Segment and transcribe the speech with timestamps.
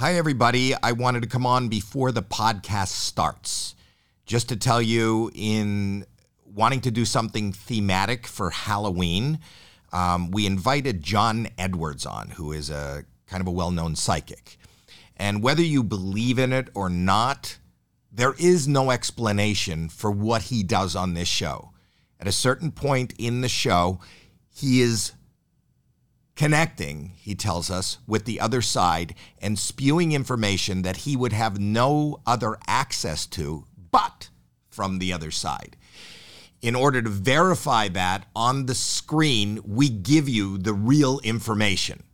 [0.00, 0.72] Hi, everybody.
[0.82, 3.74] I wanted to come on before the podcast starts
[4.24, 6.06] just to tell you in
[6.46, 9.40] wanting to do something thematic for Halloween,
[9.92, 14.56] um, we invited John Edwards on, who is a kind of a well known psychic.
[15.18, 17.58] And whether you believe in it or not,
[18.10, 21.72] there is no explanation for what he does on this show.
[22.18, 24.00] At a certain point in the show,
[24.48, 25.12] he is
[26.40, 31.60] connecting, he tells us, with the other side and spewing information that he would have
[31.60, 34.30] no other access to but
[34.70, 35.76] from the other side.
[36.62, 42.04] In order to verify that on the screen, we give you the real information.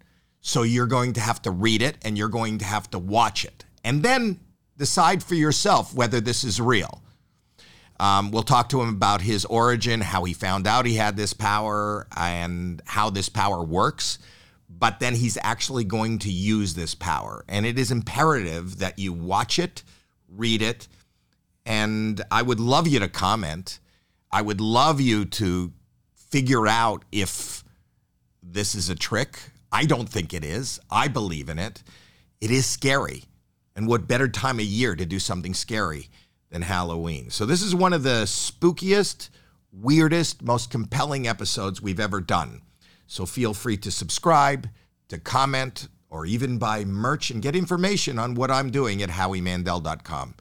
[0.40, 3.44] So you're going to have to read it and you're going to have to watch
[3.44, 3.64] it.
[3.84, 4.40] And then
[4.76, 7.00] decide for yourself whether this is real.
[7.98, 11.32] Um, we'll talk to him about his origin, how he found out he had this
[11.32, 14.18] power, and how this power works.
[14.68, 17.44] But then he's actually going to use this power.
[17.48, 19.82] And it is imperative that you watch it,
[20.28, 20.88] read it,
[21.64, 23.80] and I would love you to comment.
[24.30, 25.72] I would love you to
[26.14, 27.64] figure out if
[28.42, 29.38] this is a trick.
[29.72, 30.78] I don't think it is.
[30.90, 31.82] I believe in it.
[32.40, 33.24] It is scary.
[33.74, 36.08] And what better time of year to do something scary
[36.56, 37.28] than Halloween?
[37.28, 39.28] So, this is one of the spookiest,
[39.70, 42.62] weirdest, most compelling episodes we've ever done.
[43.06, 44.70] So, feel free to subscribe,
[45.08, 50.34] to comment, or even buy merch and get information on what I'm doing at howiemandel.com.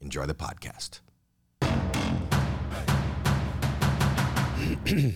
[0.00, 1.00] Enjoy the podcast.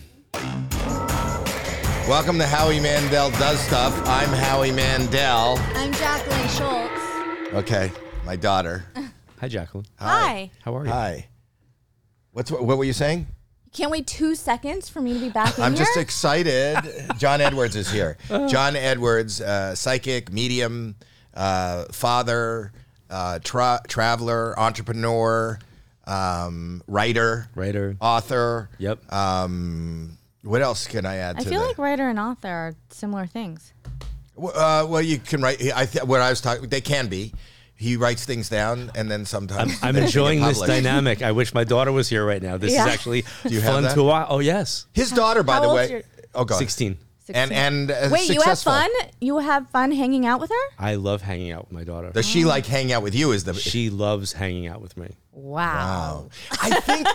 [2.09, 3.97] Welcome to Howie Mandel Does Stuff.
[4.05, 5.57] I'm Howie Mandel.
[5.75, 7.53] I'm Jackelyn Shultz.
[7.53, 7.89] Okay,
[8.25, 8.83] my daughter.
[9.39, 9.85] Hi, Jackelyn.
[9.99, 10.51] Hi.
[10.63, 10.91] How are you?
[10.91, 11.27] Hi.
[12.31, 13.27] What's what were you saying?
[13.73, 15.83] Can't wait two seconds for me to be back in I'm here.
[15.85, 16.77] just excited.
[17.17, 18.17] John Edwards is here.
[18.29, 20.95] John Edwards, uh, psychic, medium,
[21.33, 22.71] uh, father,
[23.09, 25.59] uh, tra- traveler, entrepreneur,
[26.07, 27.97] um, writer, Writer.
[27.99, 28.69] author.
[28.77, 29.11] Yep.
[29.11, 32.75] Um, what else can I add I to feel the- like writer and author are
[32.91, 33.73] similar things.
[34.35, 35.61] W- Uh, well, you can write.
[35.75, 37.33] I th- what I was talking, they can be.
[37.77, 41.21] He writes things down, and then sometimes I'm they get enjoying this dynamic.
[41.21, 42.57] I wish my daughter was here right now.
[42.57, 42.87] This Yeah.
[42.87, 43.95] is actually you have fun that?
[43.95, 44.27] to watch.
[44.29, 44.85] Oh, yes.
[44.93, 45.91] His daughter, by How the old's way.
[45.91, 46.01] your-
[46.33, 46.57] oh, God.
[46.57, 46.97] 16.
[47.27, 47.57] And 16.
[47.57, 48.89] and uh, Wait, you have fun?
[49.19, 50.75] You have fun hanging out with her?
[50.77, 52.11] I love hanging out with my daughter.
[52.11, 53.31] Does she like hang out with you?
[53.31, 55.09] Is the She loves hanging out with me.
[55.31, 55.65] Wow.
[55.73, 56.29] Wow.
[56.61, 57.07] I think,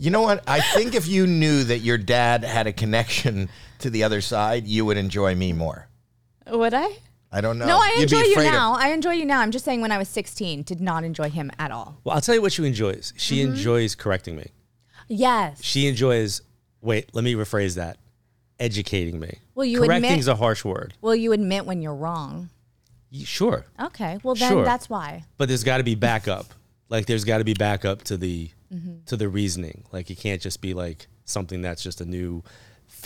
[0.00, 0.42] you know what?
[0.48, 4.66] I think if you knew that your dad had a connection to the other side,
[4.66, 5.86] you would enjoy me more.
[6.50, 6.96] Would I?
[7.36, 7.66] I don't know.
[7.66, 8.74] No, I You'd enjoy you afraid of- now.
[8.74, 9.40] I enjoy you now.
[9.40, 12.00] I'm just saying when I was 16, did not enjoy him at all.
[12.02, 13.12] Well, I'll tell you what she enjoys.
[13.16, 13.52] She Mm-hmm.
[13.52, 14.46] enjoys correcting me.
[15.08, 15.62] Yes.
[15.62, 16.40] She enjoys,
[16.80, 17.98] wait, let me rephrase that,
[18.58, 19.38] educating me.
[19.54, 20.94] Well, you Correcting's admit- a harsh word.
[21.02, 22.48] Will you admit when you're wrong?
[23.12, 23.66] Y- Sure.
[23.80, 24.18] Okay.
[24.22, 24.64] Well, then Sure.
[24.64, 25.24] that's why.
[25.36, 26.46] but there's got to be backup.
[26.88, 29.04] Like there's got to be backup to the Mm-hmm.
[29.06, 29.84] to the reasoning.
[29.92, 32.42] Like it can't just be like something that's just a new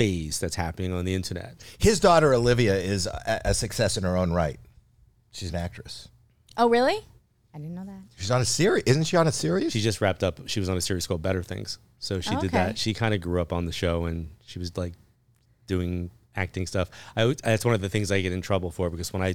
[0.00, 1.56] phase that's happening on the internet.
[1.78, 4.58] His daughter, Olivia, is a, a success in her own right.
[5.32, 6.08] She's an actress.
[6.56, 6.98] Oh, really?
[7.54, 8.00] I didn't know that.
[8.16, 8.84] She's on a series.
[8.86, 9.72] Isn't she on a series?
[9.72, 10.40] She just wrapped up.
[10.46, 11.78] She was on a series called Better Things.
[11.98, 12.48] So she did Okay.
[12.48, 12.78] that.
[12.78, 14.94] She kind of grew up on the show and she was like
[15.66, 16.88] doing acting stuff.
[17.16, 19.34] I that's one of the things I get in trouble for because when I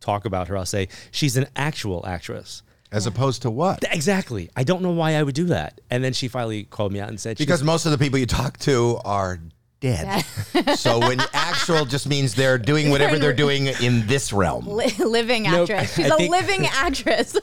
[0.00, 2.62] talk about her, I'll say she's an actual actress.
[2.90, 3.84] As opposed to what?
[3.92, 4.48] Exactly.
[4.56, 5.78] I don't know why I would do that.
[5.90, 8.18] And then she finally called me out and said, she's- Because most of the people
[8.18, 9.40] you talk to are
[9.80, 10.22] dead.
[10.76, 14.66] so when actual just means they're doing whatever they're doing in this realm.
[14.66, 15.70] Li- living Nope.
[15.70, 15.94] actress.
[15.94, 17.36] She's I a think- living actress.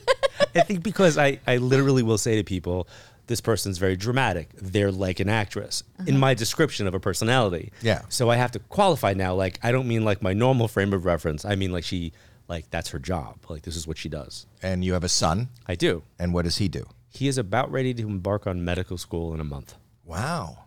[0.55, 2.87] I think because I, I literally will say to people,
[3.27, 4.49] this person's very dramatic.
[4.55, 6.17] They're like an actress in uh-huh.
[6.19, 7.71] my description of a personality.
[7.81, 8.01] Yeah.
[8.09, 9.33] So I have to qualify now.
[9.33, 11.45] Like, I don't mean like my normal frame of reference.
[11.45, 12.13] I mean like she,
[12.47, 13.37] like, that's her job.
[13.49, 14.45] Like, this is what she does.
[14.61, 15.49] And you have a son.
[15.67, 16.03] I do.
[16.19, 16.85] And what does he do?
[17.09, 19.75] He is about ready to embark on medical school in a month.
[20.03, 20.64] Wow.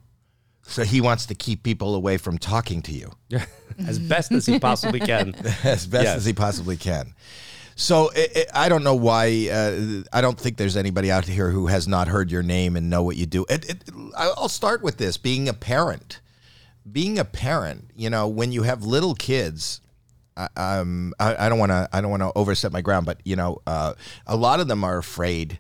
[0.68, 3.10] So he wants to keep people away from talking to you
[3.86, 5.34] as best as he possibly can.
[5.64, 6.16] as best Yes.
[6.18, 7.14] as he possibly can.
[7.74, 9.48] So i i I don't know why.
[9.50, 12.90] Uh, I don't think there's anybody out here who has not heard your name and
[12.90, 13.46] know what you do.
[13.48, 13.84] It, it,
[14.16, 16.20] I'll start with this: being a parent.
[16.90, 19.80] Being a parent, you know, when you have little kids,
[20.36, 21.88] I, um, I, I don't want to.
[21.92, 23.92] I don't want to overstep my ground, but you know, uh,
[24.26, 25.58] a lot of them are afraid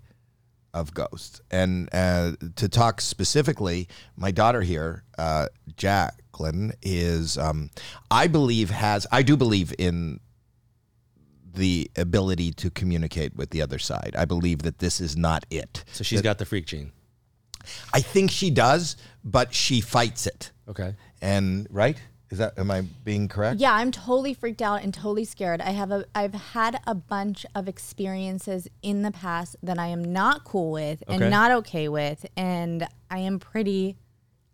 [0.74, 1.40] of ghosts.
[1.50, 7.70] And uh, to talk specifically, my daughter here, uh, Jackelyn, is um,
[8.10, 10.20] I believe has I do believe in
[11.54, 14.14] the ability to communicate with the other side.
[14.16, 15.84] I believe that this is not it.
[15.92, 16.92] So she's got the freak gene.
[17.92, 20.52] I think she does, but she fights it.
[20.68, 20.94] Okay.
[21.20, 22.00] And right?
[22.30, 23.58] Is that am I being correct?
[23.60, 25.60] Yeah, I'm totally freaked out and totally scared.
[25.60, 30.04] I have a I've had a bunch of experiences in the past that I am
[30.12, 31.22] not cool with Okay.
[31.22, 33.96] and not okay with and I am pretty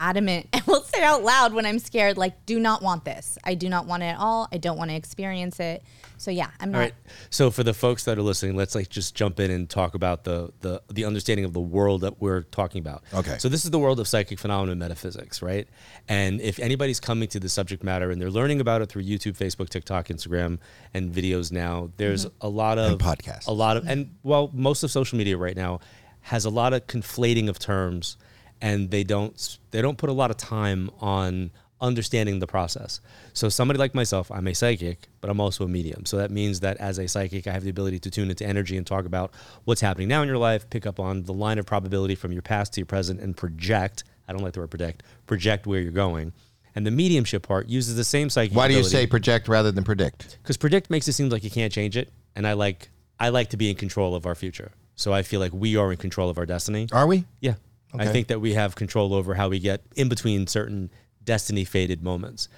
[0.05, 3.39] adamant and will say out loud when I'm scared like do not want this.
[3.45, 4.49] I do not want it at all.
[4.53, 5.83] I don't want to experience it.
[6.17, 6.95] So yeah, I'm not All right.
[7.31, 10.25] So for the folks that are listening, let's like just jump in and talk about
[10.25, 13.03] the the the understanding of the world that we're talking about.
[13.13, 13.39] Okay.
[13.39, 15.69] So this is the world of psychic phenomena and metaphysics, right?
[16.09, 19.37] And if anybody's coming to the subject matter and they're learning about it through YouTube,
[19.37, 20.59] Facebook, TikTok, Instagram,
[20.93, 22.47] and videos now, there's mm-hmm.
[22.47, 23.47] a lot of And podcasts.
[23.47, 25.81] a lot of and well, most of social media right now
[26.23, 28.17] has a lot of conflating of terms,
[28.65, 31.51] and they don't they don't put a lot of time on
[31.81, 33.01] understanding the process.
[33.35, 36.07] So somebody like myself, I'm a psychic, but I'm also a medium.
[36.07, 38.77] So that means that as a psychic, I have the ability to tune into energy
[38.79, 39.35] and talk about
[39.65, 42.43] what's happening now in your life, pick up on the line of probability from your
[42.43, 44.05] past to your present, and project.
[44.27, 45.03] I don't like the word predict.
[45.27, 46.33] Project where you're going.
[46.75, 48.57] And the mediumship part uses the same psychic.
[48.57, 50.39] Why do you say project rather than predict?
[50.43, 52.89] because predict makes it seem like you can't change it and i like
[53.21, 55.91] i like to be in control of our future so i feel like we are
[55.93, 57.25] in control of our destiny Are we?
[57.41, 57.55] yeah
[58.03, 60.91] i think that we have control over how we get in between certain
[61.25, 62.49] destiny fated moments.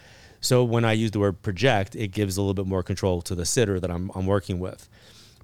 [0.40, 3.34] So when i use the word project it gives a little bit more control to
[3.34, 4.88] the sitter that i'm, I'm working with.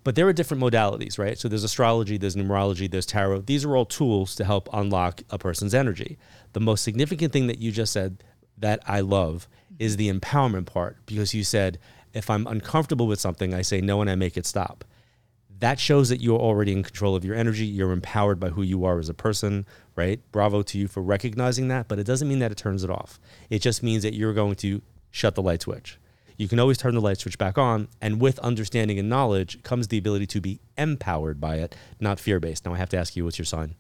[0.05, 1.39] But there are different modalities right?
[1.39, 3.43] So there's astrology there's numerology there's tarot.
[3.43, 6.19] These are all tools to help unlock a person's energy.
[6.53, 8.23] The most significant thing that you just said
[8.63, 9.49] that i love
[9.79, 11.79] is the empowerment part because you said
[12.15, 14.85] if i'm uncomfortable with something i say no and i make it stop
[15.63, 17.65] that shows that you're already in control of your energy.
[17.65, 19.65] You're empowered by who you are as a person,
[19.95, 20.19] right?
[20.33, 23.21] Bravo to you for recognizing that, but it doesn't mean that it turns it off.
[23.49, 24.83] It just means that you're going to
[25.13, 26.01] shut the light switch.
[26.37, 29.87] You can always turn the light switch back on, and with understanding and knowledge comes
[29.87, 32.65] the ability to be empowered by it, not fear based.
[32.65, 33.77] Now, I have to ask you, what's your sign?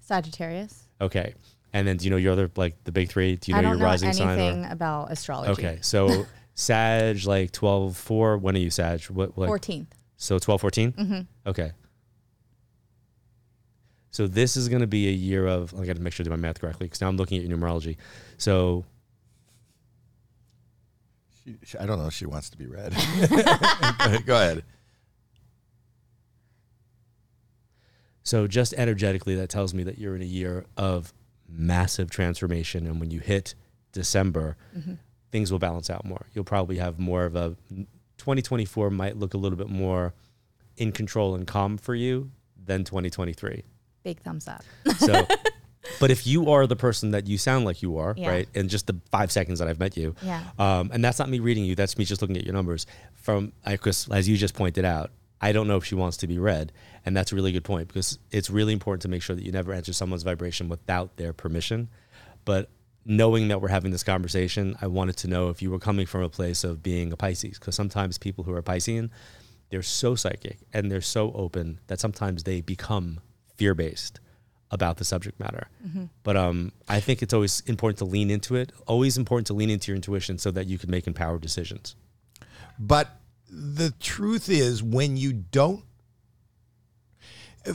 [0.00, 0.86] Sagittarius.
[1.02, 1.34] Okay.
[1.74, 3.36] And then do you know your other, like the big three?
[3.36, 4.26] Do you know I don't your know rising sign?
[4.26, 5.52] or- anything about astrology.
[5.52, 5.78] Okay.
[5.82, 6.24] So,
[6.54, 8.38] Sag, like 12, 4.
[8.38, 9.02] When are you, Sag?
[9.02, 9.50] What, what?
[9.50, 9.86] 14th.
[10.22, 10.92] So 12, 14?
[10.92, 11.20] Mm-hmm.
[11.48, 11.72] Okay.
[14.10, 16.24] So this is going to be a year of, I got to make sure I
[16.24, 17.96] do my math correctly because now I'm looking at your numerology.
[18.36, 18.84] So
[21.42, 22.92] She, she- I don't know if she wants to be read.
[24.26, 24.62] Go ahead.
[28.22, 31.12] So just energetically, that tells me that you're in a year of
[31.48, 32.86] massive transformation.
[32.86, 33.54] And when you hit
[33.92, 34.56] December,
[35.32, 36.26] things will balance out more.
[36.34, 37.56] You'll probably have more of a
[38.20, 40.14] 2024 might look a little bit more
[40.76, 42.30] in control and calm for you
[42.64, 43.64] than 2023.
[44.02, 44.62] Big thumbs up.
[44.98, 45.26] So,
[46.00, 48.28] but if you are the person that you sound like you are, Yeah.
[48.28, 50.42] right, in just the five seconds that I've met you, Yeah.
[50.58, 52.86] um, and that's not me reading you, that's me just looking at your numbers.
[53.14, 56.70] From, as you just pointed out, I don't know if she wants to be read,
[57.06, 59.52] and that's a really good point because it's really important to make sure that you
[59.52, 61.88] never enter someone's vibration without their permission.
[62.44, 62.68] But
[63.04, 66.22] knowing that we're having this conversation, I wanted to know if you were coming from
[66.22, 69.10] a place of being a Pisces, because sometimes people who are Piscean,
[69.70, 73.20] they're so psychic and they're so open that sometimes they become
[73.56, 74.20] fear based
[74.70, 75.68] about the subject matter.
[76.22, 78.72] But um, I think it's always important to lean into it.
[78.86, 81.96] Always important to lean into your intuition so that you can make empowered decisions.
[82.78, 83.08] But
[83.50, 85.84] the truth is, when you don't,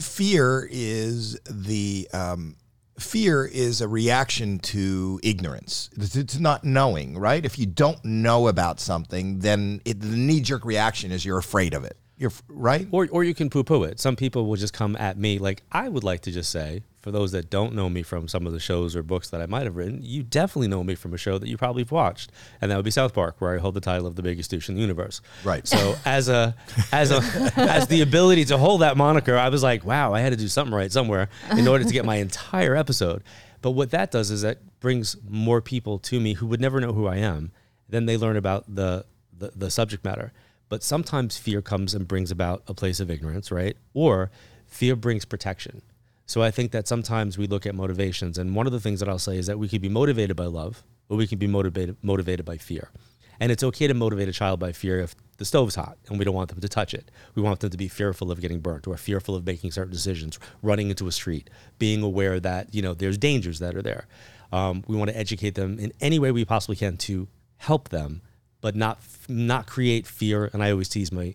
[0.00, 2.56] fear is the um,
[2.98, 5.90] fear is a reaction to ignorance.
[5.96, 7.44] It's, not knowing, right?
[7.44, 11.74] If you don't know about something, then it, the knee jerk reaction is you're afraid
[11.74, 11.96] of it.
[12.18, 12.88] You're f- right.
[12.90, 14.00] Or, or you can poo poo it.
[14.00, 15.38] Some people will just come at me.
[15.38, 18.46] Like, I would like to just say, for those that don't know me from some
[18.46, 21.14] of the shows or books that I might have written, you definitely know me from
[21.14, 22.32] a show that you probably have watched.
[22.60, 24.68] And that would be South Park, where I hold the title of the biggest douche
[24.68, 25.20] in the universe.
[25.44, 25.68] Right.
[25.68, 26.56] So as a
[26.90, 27.22] as a
[27.56, 30.48] as the ability to hold that moniker, I was like, wow, I had to do
[30.48, 33.22] something right somewhere in order to get my entire episode.
[33.62, 36.92] But what that does is that brings more people to me who would never know
[36.92, 37.52] who I am.
[37.88, 39.04] Then they learn about the
[39.38, 40.32] the, the subject matter.
[40.68, 43.76] But sometimes fear comes and brings about a place of ignorance, right?
[43.94, 44.30] Or
[44.66, 45.82] fear brings protection.
[46.26, 49.08] So I think that sometimes we look at motivations, and one of the things that
[49.08, 51.96] I'll say is that we could be motivated by love, or we can be motivated
[52.02, 52.90] motivated by fear.
[53.38, 56.24] And it's okay to motivate a child by fear if the stove's hot and we
[56.24, 57.10] don't want them to touch it.
[57.34, 60.38] We want them to be fearful of getting burnt or fearful of making certain decisions,
[60.62, 64.06] running into a street, being aware that you know there's dangers that are there.
[64.52, 68.22] Um, we want to educate them in any way we possibly can to help them,
[68.60, 70.50] but not not create fear.
[70.52, 71.34] And I always tease my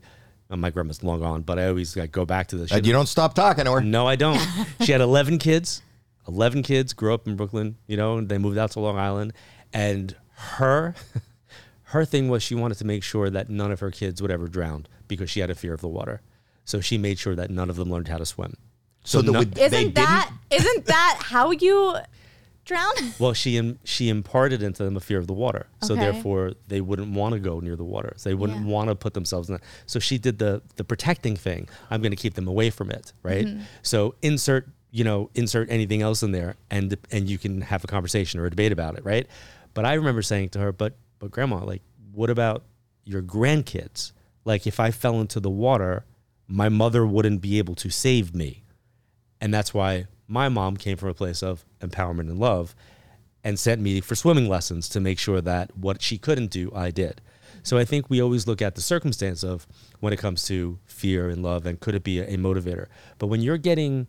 [0.49, 2.71] uh, my grandma's long gone, but I always like, go back to this.
[2.71, 3.81] And you don't stop talking to her.
[3.81, 4.39] No, I don't.
[4.81, 5.81] she had 11 kids.
[6.27, 9.33] 11 kids grew up in Brooklyn, you know, and they moved out to Long Island.
[9.73, 10.95] And her
[11.83, 14.47] her thing was she wanted to make sure that none of her kids would ever
[14.47, 16.21] drown because she had a fear of the water.
[16.65, 18.55] So she made sure that none of them learned how to swim.
[19.03, 21.95] So, that no- would, they Isn't that isn't that how you
[22.71, 23.13] drown?
[23.19, 26.03] Well, she im- she imparted into them a fear of the water, so Okay.
[26.05, 28.13] therefore they wouldn't want to go near the water.
[28.17, 28.73] So they wouldn't Yeah.
[28.73, 29.53] want to put themselves in.
[29.55, 29.63] That.
[29.85, 31.67] So she did the the protecting thing.
[31.91, 33.45] I'm going to keep them away from it, right?
[33.45, 33.61] Mm-hmm.
[33.81, 37.87] So insert you know insert anything else in there, and and you can have a
[37.87, 39.27] conversation or a debate about it, right?
[39.73, 42.63] But I remember saying to her, but but grandma, like, what about
[43.05, 44.11] your grandkids?
[44.43, 46.03] Like, if I fell into the water,
[46.47, 48.63] my mother wouldn't be able to save me.
[49.39, 52.73] And that's why my mom came from a place of empowerment and love
[53.43, 56.89] and sent me for swimming lessons to make sure that what she couldn't do, I
[56.89, 57.19] did.
[57.63, 59.67] So I think we always look at the circumstance of
[59.99, 62.87] when it comes to fear and love and could it be a, a motivator.
[63.17, 64.07] But when you're getting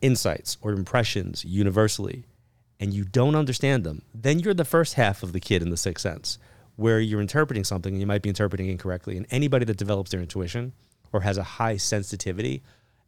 [0.00, 2.24] insights or impressions universally
[2.78, 5.76] and you don't understand them, then you're the first half of the kid in the
[5.76, 6.38] sixth sense,
[6.76, 9.16] where you're interpreting something and you might be interpreting incorrectly.
[9.16, 10.72] And anybody that develops their intuition
[11.12, 12.62] or has a high sensitivity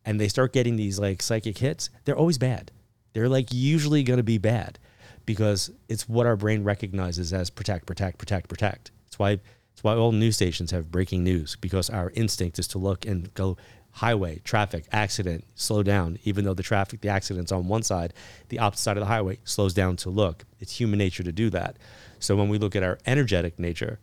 [0.07, 2.71] and they start getting these like psychic hits, they're always bad.
[3.13, 4.79] They're like usually going to be bad
[5.27, 8.93] because it's what our brain recognizes as protect, protect, protect, protect.
[9.07, 9.41] It's why
[9.73, 13.35] it's why all news stations have breaking news because our instinct is to look and
[13.35, 13.59] go
[13.91, 16.19] highway, traffic, accident, slow down.
[16.25, 18.15] Even though the traffic, the accident's on one side,
[18.49, 20.45] the opposite side of the highway slows down to look.
[20.61, 21.77] It's human nature to do that.
[22.19, 23.99] So when we look at our energetic nature,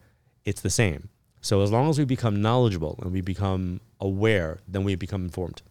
[0.45, 1.09] it's the same.
[1.41, 5.61] So as long as we become knowledgeable and we become aware, then we become informed.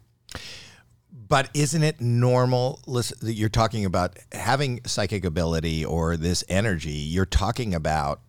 [1.29, 2.81] But isn't it normal?
[2.87, 6.91] Listen, that you're talking about having psychic ability or this energy.
[6.91, 8.21] You're talking about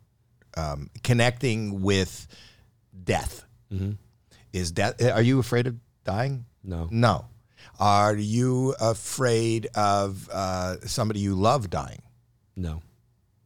[0.55, 2.27] um, connecting with
[3.03, 3.45] death.
[4.51, 5.01] Is death?
[5.01, 6.45] Are you afraid of dying?
[6.63, 6.87] No.
[6.91, 7.25] No.
[7.79, 12.01] Are you afraid of uh, somebody you love dying?
[12.55, 12.81] No.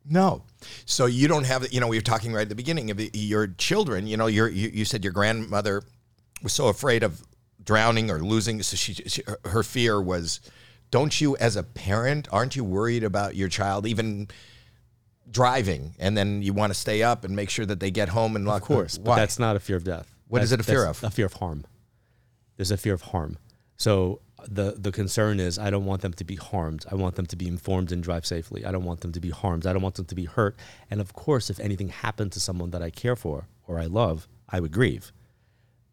[0.06, 0.44] No.
[0.86, 3.48] So you don't have, you know, we were talking right at the beginning of your
[3.48, 5.84] children, you know, your, you, you said your grandmother
[6.44, 7.22] was so afraid of
[7.68, 8.64] drowning or losing.
[8.64, 10.40] So she, she, her fear was,
[10.90, 14.30] don't you as a parent, aren't you worried about your child even
[15.30, 18.36] driving and then you want to stay up and make sure that they get home
[18.36, 19.16] and lock, Of course, but Why?
[19.20, 20.16] that's not a fear of death.
[20.28, 21.04] What is That's- it a fear of?
[21.04, 21.66] A fear of harm.
[22.56, 23.38] There's a fear of harm.
[23.76, 26.86] So the the concern is I don't want them to be harmed.
[26.92, 28.66] I want them to be informed and drive safely.
[28.66, 29.68] I don't want them to be harmed.
[29.68, 30.56] I don't want them to be hurt.
[30.90, 34.28] And of course, if anything happened to someone that I care for or I love,
[34.50, 35.12] I would grieve.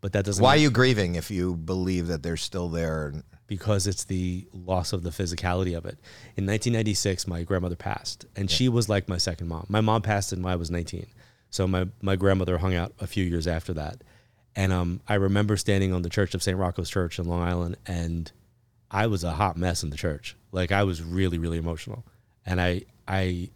[0.04, 3.14] But that doesn't Why are you grieving if you believe that they're still there?
[3.46, 5.98] Because it's the loss of the physicality of it.
[6.36, 9.64] In 1996, my grandmother passed, and she was like my second mom.
[9.70, 11.06] My mom passed when I was 19,
[11.48, 14.04] so my my grandmother hung out a few years after that.
[14.54, 16.58] And um, I remember standing on the Church of St.
[16.58, 18.30] Rocco's Church in Long Island, and
[18.90, 20.36] I was a hot mess in the church.
[20.52, 22.04] Like I was really, really emotional,
[22.44, 23.48] and I I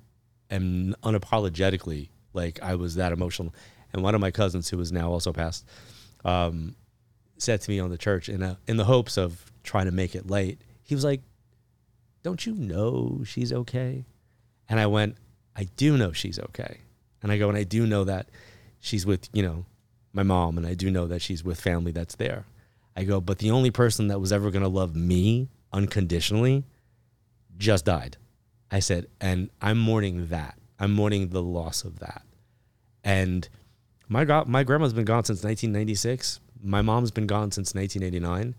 [0.50, 3.54] am unapologetically like I was that emotional.
[3.92, 5.66] And one of my cousins, who was now also passed,
[6.24, 6.74] um,
[7.36, 10.14] said to me on the church in a, in the hopes of trying to make
[10.14, 10.58] it light.
[10.82, 11.22] He was like,
[12.22, 14.04] "Don't you know she's okay?"
[14.68, 15.16] And I went,
[15.56, 16.78] "I do know she's okay."
[17.22, 18.28] And I go, "And I do know that
[18.80, 19.66] she's with, you know,
[20.12, 22.46] my mom and I do know that she's with family that's there."
[22.96, 26.64] I go, "But the only person that was ever going to love me unconditionally
[27.56, 28.16] just died."
[28.70, 30.58] I said, "And I'm mourning that.
[30.78, 32.22] I'm mourning the loss of that."
[33.04, 33.48] And
[34.08, 36.40] my go- my grandma's been gone since 1996.
[36.62, 38.54] My mom's been gone since 1989.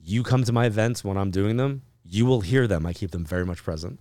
[0.00, 2.84] You come to my events when I'm doing them, you will hear them.
[2.86, 3.98] I keep them very much present.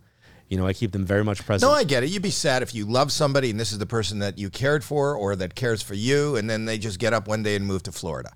[0.50, 1.70] You know, I keep them very much present.
[1.72, 2.10] no, I get it.
[2.10, 4.84] You'd be sad if you love somebody and this is the person that you cared
[4.84, 7.66] for or that cares for you, and then they just get up one day and
[7.66, 8.34] move to Florida.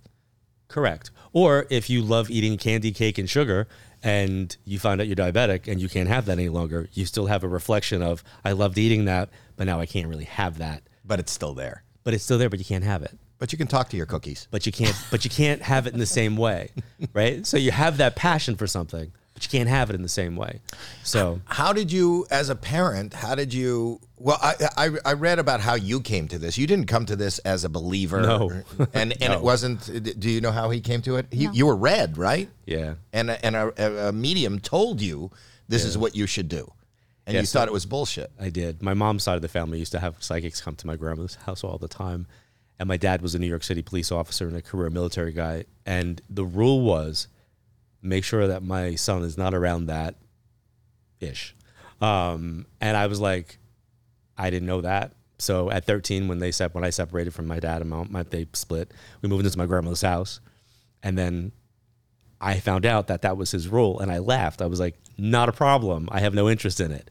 [0.68, 1.12] Correct.
[1.34, 3.68] Or if you love eating candy, cake, and sugar,
[4.02, 7.28] and you find out you're diabetic and you can't have that any longer, you still
[7.28, 10.84] have a reflection of I loved eating that, but now I can't really have that.
[11.06, 11.84] But it's still there.
[12.08, 13.12] But it's still there, but you can't have it.
[13.38, 14.48] But you can talk to your cookies.
[14.50, 14.96] But you can't.
[15.12, 16.70] But you can't have it in the same way,
[17.14, 17.46] right?
[17.46, 20.38] So you have that passion for something, but you can't have it in the same
[20.38, 20.62] way.
[21.04, 24.00] So How did you, as a parent, how did you?
[24.16, 26.58] Well, I, I I read about how you came to this.
[26.58, 28.52] You didn't come to this as a believer, No.
[28.94, 29.82] and and it wasn't.
[30.18, 31.26] Do you know how he came to it?
[31.30, 32.50] He, You were read, right?
[32.66, 35.30] yeah, And a, and a, a medium told you
[35.68, 36.72] this is what you should do,
[37.28, 38.32] and Yeah, you thought it was bullshit.
[38.40, 38.82] I did.
[38.82, 41.62] My mom's side of the family used to have psychics come to my grandmother's house
[41.62, 42.26] all the time.
[42.80, 45.66] And my dad was a New York City police officer and a career military guy.
[45.86, 47.28] And the rule was
[48.02, 50.16] make sure that my son is not around that
[51.20, 51.54] ish.
[52.00, 53.58] Um, and I was like,
[54.38, 55.12] I didn't know that.
[55.38, 58.24] So at 13, when they sep- when I separated from my dad and mom, my,
[58.24, 60.40] they split, we moved into my grandmother's house.
[61.04, 61.52] And then
[62.40, 64.62] I found out that that was his rule, and I laughed.
[64.62, 66.08] I was like, "Not a problem.
[66.12, 67.10] I have no interest in it."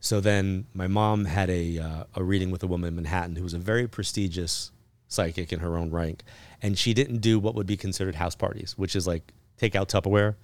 [0.00, 3.42] So then my mom had a uh, a reading with a woman in Manhattan who
[3.44, 4.70] was a very prestigious
[5.08, 6.22] psychic in her own rank,
[6.62, 9.88] and she didn't do what would be considered house parties, which is like take out
[9.88, 10.36] Tupperware,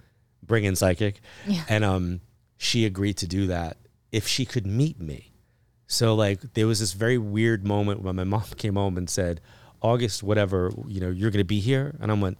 [0.45, 1.63] bring in psychic, Yeah.
[1.67, 2.21] and um,
[2.57, 3.77] she agreed to do that
[4.11, 5.31] if she could meet me.
[5.87, 9.41] So like there was this very weird moment when my mom came home and said,
[9.81, 11.95] August, whatever, you know, you're gonna be here.
[11.99, 12.37] And I went,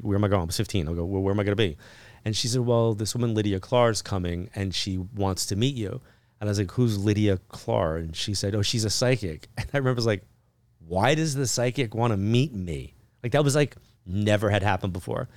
[0.00, 0.42] Where am I going?
[0.42, 0.88] I was 15.
[0.88, 1.76] I'll go, well, where am I gonna be?
[2.24, 6.00] And she said, Well, this woman Lydia Clar's coming and she wants to meet you.
[6.40, 7.96] And I was like, Who's Lydia Clar?
[7.96, 9.48] And she said, Oh, she's a psychic.
[9.56, 10.24] And I remember I was like,
[10.86, 12.94] Why does the psychic want to meet me?
[13.22, 15.28] Like that was like never had happened before.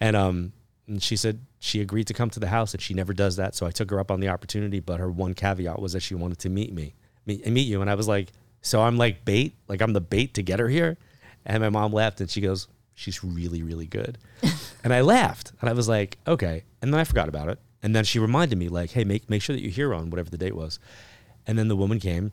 [0.00, 0.52] And um
[0.86, 3.54] and she said she agreed to come to the house and she never does that.
[3.54, 6.14] So I took her up on the opportunity, but her one caveat was that she
[6.14, 6.94] wanted to meet me,
[7.26, 7.80] meet, meet you.
[7.80, 10.68] And I was like, so I'm like bait, like I'm the bait to get her
[10.68, 10.96] here.
[11.46, 12.66] And my mom laughed and she goes,
[13.00, 14.18] she's really, really good.
[14.84, 16.64] and I laughed and I was like, okay.
[16.82, 17.58] And then I forgot about it.
[17.82, 20.28] And then she reminded me like, hey, make, make sure that you're here on whatever
[20.28, 20.78] the date was.
[21.46, 22.32] And then the woman came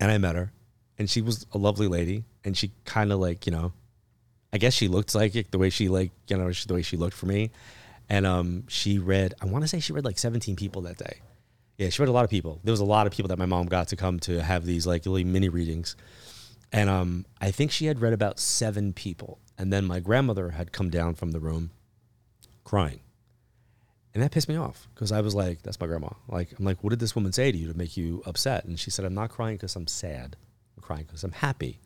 [0.00, 0.50] and I met her
[0.98, 3.72] and she was a lovely lady and she kind of like, you know,
[4.50, 7.16] I guess she looked psychic the way she like, you know, the way she looked
[7.16, 7.50] for me.
[8.08, 11.20] And um, she read, I want to say she read like 17 people that day.
[11.76, 12.60] Yeah, she read a lot of people.
[12.64, 14.86] There was a lot of people that my mom got to come to have these
[14.86, 15.96] like little mini readings.
[16.72, 19.38] And um, I think she had read about seven people.
[19.58, 21.70] And then my grandmother had come down from the room
[22.64, 23.00] crying.
[24.12, 26.08] And that pissed me off because I was like, that's my grandma.
[26.28, 28.64] Like, I'm like, what did this woman say to you to make you upset?
[28.64, 30.36] And she said, I'm not crying because I'm sad.
[30.76, 31.80] I'm crying because I'm happy.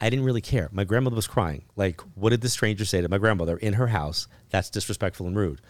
[0.00, 0.68] I didn't really care.
[0.72, 1.64] My grandmother was crying.
[1.76, 4.26] Like, what did the stranger say to my grandmother in her house?
[4.50, 5.60] That's disrespectful and rude.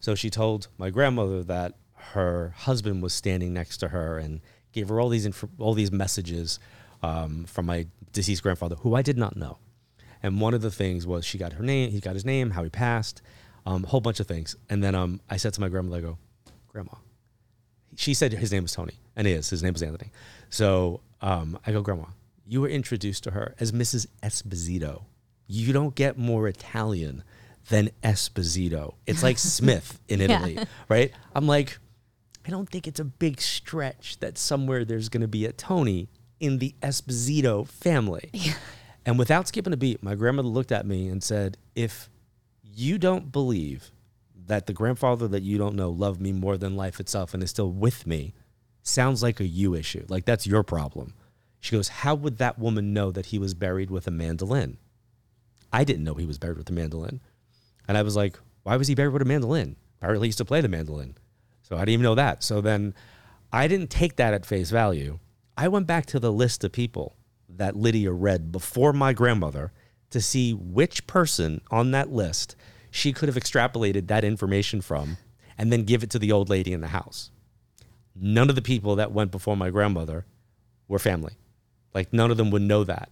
[0.00, 4.40] So she told my grandmother that her husband was standing next to her and
[4.72, 6.58] gave her all these inf- all these messages
[7.02, 9.58] um, from my deceased grandfather, who I did not know.
[10.22, 12.62] And one of the things was she got her name, he got his name, how
[12.62, 13.22] he passed,
[13.66, 14.56] a um, whole bunch of things.
[14.68, 16.18] And then um, I said to my grandmother, I go,
[16.68, 16.92] Grandma.
[17.96, 19.50] She said his name was Tony, and he is.
[19.50, 20.12] His name was Anthony.
[20.48, 22.06] So um, I go, Grandma,
[22.46, 24.06] you were introduced to her as Mrs.
[24.22, 25.02] Esposito.
[25.46, 27.24] You don't get more Italian
[27.68, 28.94] than Esposito.
[29.06, 30.64] It's like Smith in Italy, yeah.
[30.88, 31.12] right?
[31.34, 31.78] I'm like,
[32.46, 36.08] I don't think it's a big stretch that somewhere there's going to be a Tony
[36.38, 38.30] in the Esposito family.
[38.32, 38.54] Yeah.
[39.06, 42.10] And without skipping a beat, my grandmother looked at me and said, If
[42.62, 43.90] you don't believe
[44.46, 47.50] that the grandfather that you don't know loved me more than life itself and is
[47.50, 48.34] still with me,
[48.82, 50.04] sounds like a you issue.
[50.08, 51.14] Like that's your problem.
[51.60, 54.78] She goes, How would that woman know that he was buried with a mandolin?
[55.72, 57.20] I didn't know he was buried with a mandolin.
[57.88, 59.76] And I was like, Why was he buried with a mandolin?
[59.98, 61.16] Apparently, he used to play the mandolin.
[61.62, 62.42] So I didn't even know that.
[62.42, 62.94] So then
[63.52, 65.18] I didn't take that at face value.
[65.56, 67.16] I went back to the list of people
[67.60, 69.70] that Lydia read before my grandmother
[70.08, 72.56] to see which person on that list
[72.90, 75.18] she could have extrapolated that information from
[75.58, 77.30] and then give it to the old lady in the house.
[78.16, 80.24] None of the people that went before my grandmother
[80.88, 81.34] were family.
[81.92, 83.10] Like none of them would know that.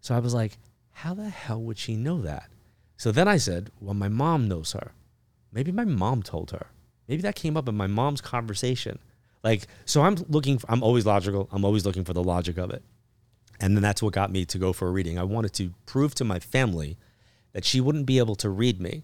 [0.00, 0.56] So I was like,
[0.92, 2.48] how the hell would she know that?
[2.96, 4.92] So then I said, well, my mom knows her.
[5.52, 6.68] Maybe my mom told her.
[7.06, 8.98] Maybe that came up in my mom's conversation.
[9.44, 11.50] Like, so I'm looking, for, I'm always logical.
[11.52, 12.82] I'm always looking for the logic of it.
[13.60, 15.18] And then that's what got me to go for a reading.
[15.18, 16.96] I wanted to prove to my family
[17.52, 19.02] that she wouldn't be able to read me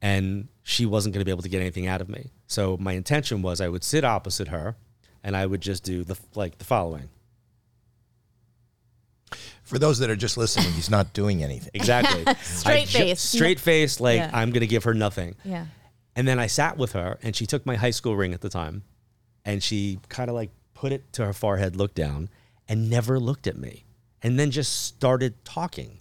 [0.00, 2.30] and she wasn't going to be able to get anything out of me.
[2.46, 4.76] So my intention was I would sit opposite her
[5.24, 7.08] and I would just do the like the following.
[9.64, 11.70] For those that are just listening, he's not doing anything.
[11.74, 12.24] Exactly.
[12.42, 13.20] straight face.
[13.20, 14.30] straight face, like yeah.
[14.32, 15.34] I'm going to give her nothing.
[15.44, 15.66] Yeah.
[16.14, 18.48] And then I sat with her and she took my high school ring at the
[18.48, 18.84] time
[19.44, 22.28] and she kind of like put it to her forehead, looked down,
[22.68, 23.85] and never looked at me.
[24.26, 26.00] And then just started talking.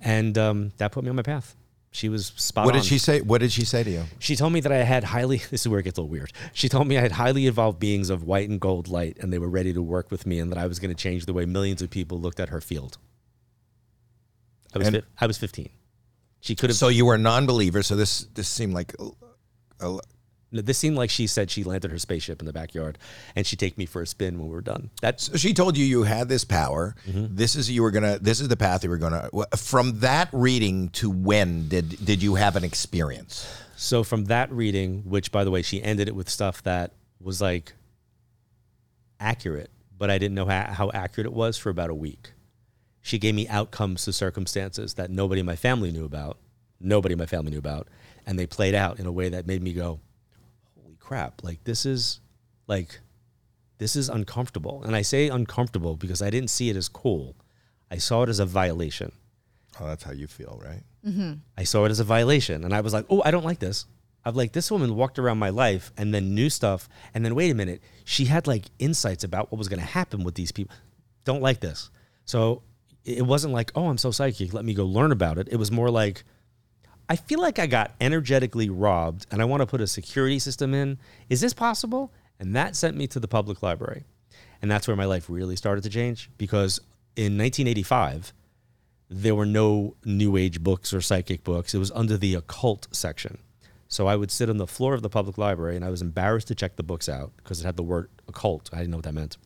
[0.00, 1.56] And um, that put me on my path.
[1.90, 2.80] She was spot What on.
[2.80, 3.20] did she say?
[3.20, 4.04] What did she say to you?
[4.20, 6.32] She told me that I had highly, this is where it gets a little weird.
[6.52, 9.38] She told me I had highly evolved beings of white and gold light and they
[9.38, 11.44] were ready to work with me and that I was going to change the way
[11.44, 12.96] millions of people looked at her field.
[14.72, 15.68] I was, fi- I was 15.
[16.40, 16.76] She could have.
[16.76, 17.82] So you were a non-believer.
[17.82, 19.98] So this this seemed like a, a,
[20.52, 22.98] this seemed like she said she landed her spaceship in the backyard
[23.34, 24.90] and she'd take me for a spin when we were done.
[25.00, 26.94] That's so she told you you had this power.
[27.08, 27.34] Mm-hmm.
[27.34, 28.18] This is you were gonna.
[28.18, 29.30] This is the path you were gonna.
[29.56, 33.46] From that reading to when did did you have an experience?
[33.76, 37.40] So from that reading, which by the way, she ended it with stuff that was
[37.40, 37.72] like
[39.18, 42.32] accurate, but I didn't know how, how accurate it was for about a week.
[43.00, 46.38] She gave me outcomes to circumstances that nobody in my family knew about.
[46.78, 47.88] Nobody in my family knew about,
[48.26, 50.00] and they played out in a way that made me go,
[51.12, 52.20] crap, like this is
[52.66, 53.00] like
[53.76, 54.82] this is uncomfortable.
[54.82, 57.36] And I say uncomfortable because I didn't see it as cool.
[57.90, 59.12] I saw it as a violation.
[59.78, 60.82] Oh, that's how you feel, right?
[61.06, 61.32] Mm-hmm.
[61.58, 62.64] I saw it as a violation.
[62.64, 63.84] And I was like, oh, I don't like this.
[64.24, 66.88] I'm like, this woman walked around my life and then knew stuff.
[67.12, 70.24] And then wait a minute, she had like insights about what was going to happen
[70.24, 70.74] with these people.
[71.24, 71.90] Don't like this.
[72.24, 72.62] So
[73.04, 74.54] it wasn't like, oh, I'm so psychic.
[74.54, 75.48] Let me go learn about it.
[75.50, 76.24] It was more like,
[77.08, 80.72] I feel like I got energetically robbed and I want to put a security system
[80.74, 80.98] in.
[81.28, 82.12] Is this possible?
[82.38, 84.04] And that sent me to the public library.
[84.60, 86.78] And that's where my life really started to change because
[87.16, 88.32] in 1985,
[89.10, 91.74] there were no new age books or psychic books.
[91.74, 93.38] It was under the occult section.
[93.88, 96.48] So I would sit on the floor of the public library and I was embarrassed
[96.48, 98.70] to check the books out because it had the word occult.
[98.72, 99.36] I didn't know what that meant,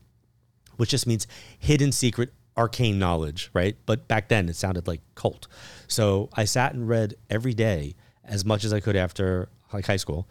[0.77, 1.27] which just means
[1.59, 3.77] hidden, secret, arcane knowledge, right?
[3.87, 5.47] But back then it sounded like cult.
[5.89, 9.97] So I sat and read every day as much as I could after like high
[9.97, 10.29] school.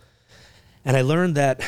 [0.83, 1.61] And I learned that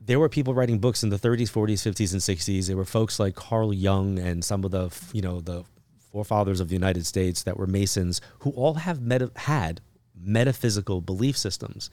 [0.00, 2.66] there were people writing books in the 30s, 40s, 50s, and 60s.
[2.66, 5.64] There were folks like Carl Jung and some of the, you know, the
[6.12, 9.80] forefathers of the United States that were Masons who all have meta- had
[10.18, 11.90] metaphysical belief systems.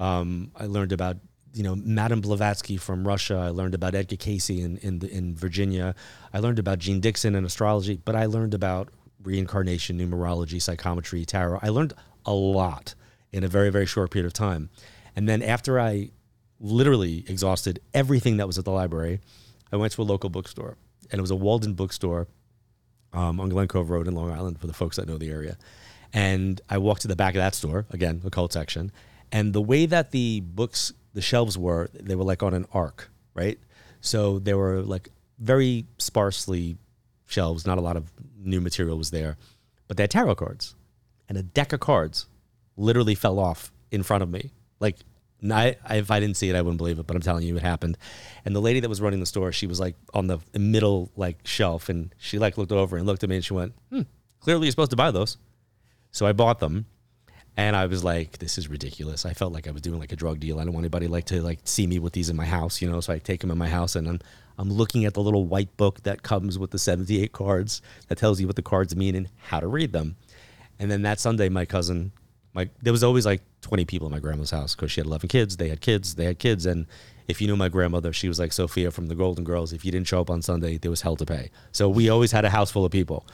[0.00, 1.18] Um, I learned about
[1.54, 3.36] you know Madame Blavatsky from Russia.
[3.36, 5.94] I learned about Edgar Cayce in in, in Virginia.
[6.32, 8.88] I learned about Jeane Dixon and astrology, but I learned about
[9.22, 11.60] reincarnation, numerology, psychometry, tarot.
[11.62, 11.92] I learned
[12.24, 12.94] a lot
[13.32, 14.70] in a very very short period of time.
[15.14, 16.10] And then after I
[16.58, 19.20] literally exhausted everything that was at the library,
[19.72, 20.76] I went to a local bookstore,
[21.10, 22.28] and it was a Walden bookstore
[23.12, 25.56] um, on Glen Cove Road in Long Island for the folks that know the area.
[26.12, 28.92] And I walked to the back of that store, again, the cult section.
[29.30, 33.10] And the way that the books, the shelves were, they were like on an arc,
[33.34, 33.58] right?
[34.00, 36.76] So they were like very sparsely
[37.26, 39.36] shelves, not a lot of new material was there,
[39.88, 40.74] but they had tarot cards.
[41.28, 42.26] And a deck of cards
[42.76, 44.50] literally fell off in front of me.
[44.80, 44.96] Like,
[45.50, 47.62] I, if I didn't see it, I wouldn't believe it, but I'm telling you, it
[47.62, 47.98] happened.
[48.44, 51.38] And the lady that was running the store, she was like on the middle like
[51.44, 54.02] shelf, and she like looked over and looked at me, and she went, "Hmm,
[54.40, 55.38] clearly you're supposed to buy those."
[56.12, 56.86] So I bought them,
[57.56, 60.16] and I was like, "This is ridiculous." I felt like I was doing like a
[60.16, 60.58] drug deal.
[60.58, 62.90] I don't want anybody like to like see me with these in my house, you
[62.90, 63.00] know.
[63.00, 64.20] So I take them in my house, and I'm
[64.58, 68.40] I'm looking at the little white book that comes with the 78 cards that tells
[68.40, 70.16] you what the cards mean and how to read them.
[70.78, 72.12] And then that Sunday, my cousin,
[72.54, 75.28] my there was always like 20 people in my grandma's house because she had 11
[75.28, 75.56] kids.
[75.56, 76.14] They had kids.
[76.14, 76.86] They had kids, and
[77.28, 79.72] if you knew my grandmother, she was like Sophia from the Golden Girls.
[79.72, 81.50] If you didn't show up on Sunday, there was hell to pay.
[81.70, 83.26] So we always had a house full of people.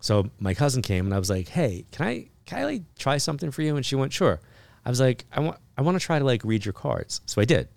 [0.00, 3.18] So my cousin came and I was like, "Hey, can I can I like try
[3.18, 4.40] something for you?" And she went, "Sure."
[4.84, 7.40] I was like, "I want I want to try to like read your cards." So
[7.40, 7.68] I did.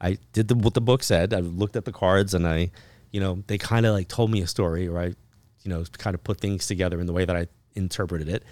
[0.00, 1.32] I did the, what the book said.
[1.32, 2.70] I looked at the cards and I,
[3.12, 6.14] you know, they kind of like told me a story or I, you know, kind
[6.14, 8.44] of put things together in the way that I interpreted it.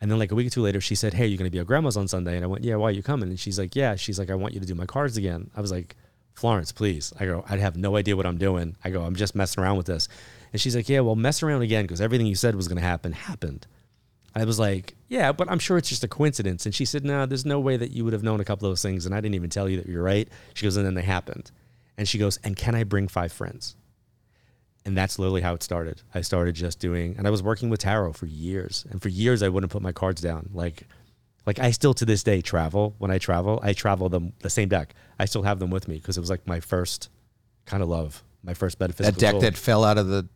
[0.00, 1.66] And then like a week or two later, she said, "Hey, you're to be at
[1.66, 3.96] grandma's on Sunday." And I went, "Yeah, why are you coming?" And she's like, "Yeah."
[3.96, 5.96] She's like, "I want you to do my cards again." I was like,
[6.40, 9.34] "Florence, please." I go, "I have no idea what I'm doing." I go, "I'm just
[9.34, 10.08] messing around with this."
[10.52, 12.82] And she's like, "Yeah, well, mess around again because everything you said was going to
[12.82, 13.66] happen happened."
[14.34, 17.26] I was like, "Yeah, but I'm sure it's just a coincidence." And she said, "No,
[17.26, 19.20] there's no way that you would have known a couple of those things, and I
[19.20, 21.50] didn't even tell you that you're right." She goes, "And then they happened."
[21.98, 23.76] And she goes, "And can I bring five friends?"
[24.86, 26.00] And that's literally how it started.
[26.14, 28.86] I started just doing, and I was working with tarot for years.
[28.90, 30.48] And for years, I wouldn't put my cards down.
[30.54, 30.86] Like,
[31.46, 32.94] like I still to this day travel.
[32.98, 34.94] When I travel, I travel them the same deck.
[35.20, 37.08] I still have them with me because it was like my first
[37.66, 39.12] kind of love, my first metaphysical.
[39.12, 39.40] That deck tool.
[39.42, 40.28] that fell out of the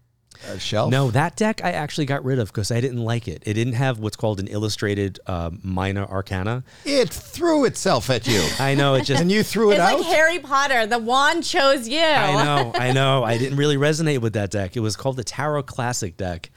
[0.48, 0.90] uh, shelf.
[0.90, 3.42] No, that deck I actually got rid of because I didn't like it.
[3.46, 6.64] It didn't have what's called an illustrated um, minor arcana.
[6.84, 9.20] it threw itself at you, I know it just.
[9.22, 10.00] and you threw it It's out.
[10.00, 10.86] like Harry Potter.
[10.86, 12.00] The wand chose you.
[12.00, 13.24] I know, I know.
[13.24, 14.76] I didn't really resonate with that deck.
[14.76, 16.50] It was called the Tarot Classic deck,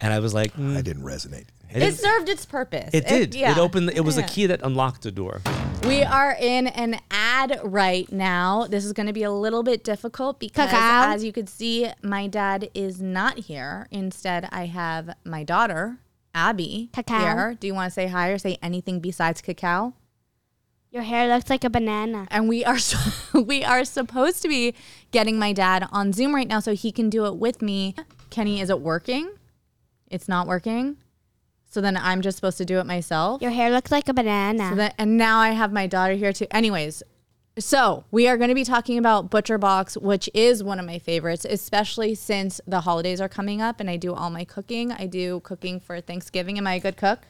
[0.00, 1.46] and I was like, mm, I didn't resonate.
[1.74, 2.90] It, It served its purpose.
[2.92, 3.34] it did.
[3.34, 3.52] yeah.
[3.52, 3.90] It opened.
[3.94, 4.24] It was Yeah.
[4.24, 5.40] a key that unlocked the door.
[5.86, 8.66] We are in an ad right now.
[8.68, 11.12] This is going to be a little bit difficult because, Cacao.
[11.12, 13.88] as you could see, my dad is not here.
[13.90, 15.98] Instead, I have my daughter,
[16.34, 17.18] Abby, Cacao.
[17.18, 17.56] here.
[17.58, 19.94] Do you want to say hi or say anything besides cacao?
[20.90, 22.28] Your hair looks like a banana.
[22.30, 22.76] And we are
[23.34, 24.74] we are supposed to be
[25.10, 27.94] getting my dad on Zoom right now so he can do it with me.
[28.30, 29.30] Kenny, is it working?
[30.10, 30.98] It's not working.
[31.72, 33.40] So then I'm just supposed to do it myself.
[33.40, 34.68] Your hair looks like a banana.
[34.68, 36.46] So that, and now I have my daughter here too.
[36.50, 37.02] Anyways,
[37.58, 40.98] so we are going to be talking about Butcher Box, which is one of my
[40.98, 44.92] favorites, especially since the holidays are coming up and I do all my cooking.
[44.92, 46.58] I do cooking for Thanksgiving.
[46.58, 47.20] Am I a good cook?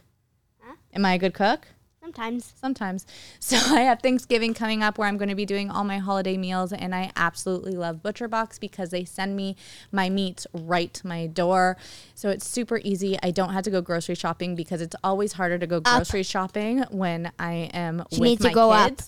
[0.93, 1.69] Am I a good cook?
[2.03, 2.53] Sometimes.
[2.61, 3.07] Sometimes.
[3.41, 6.37] So I have Thanksgiving coming up where I'm going to be doing all my holiday
[6.37, 9.57] meals and I absolutely love Butcher Box because they send me
[9.91, 11.77] my meats right to my door.
[12.15, 13.19] So it's super easy.
[13.23, 16.85] I don't have to go grocery shopping because it's always harder to go grocery shopping
[16.91, 19.01] when I am She with needs to my go up.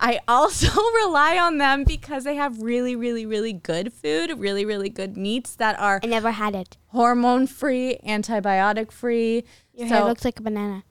[0.00, 0.68] I also
[1.04, 5.54] rely on them because they have really, really, really good food, really, really good meats
[5.56, 6.76] that are I never had it.
[6.88, 9.44] hormone free, antibiotic free.
[9.74, 10.82] Your So- hair looks like a banana.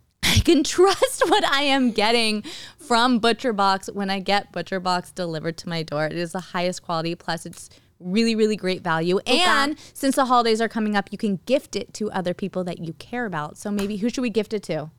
[0.42, 2.44] I can trust what I am getting
[2.80, 6.08] from Butcher Box when I get Butcher Box delivered to my door.
[6.08, 9.20] It is the highest quality, plus it's really, really great value.
[9.28, 12.80] And since the holidays are coming up, you can gift it to other people that
[12.80, 13.56] you care about.
[13.56, 14.90] So maybe who should we gift it to?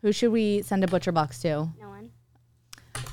[0.00, 1.68] Who should we send a Butcher Box to?
[1.80, 2.10] No one.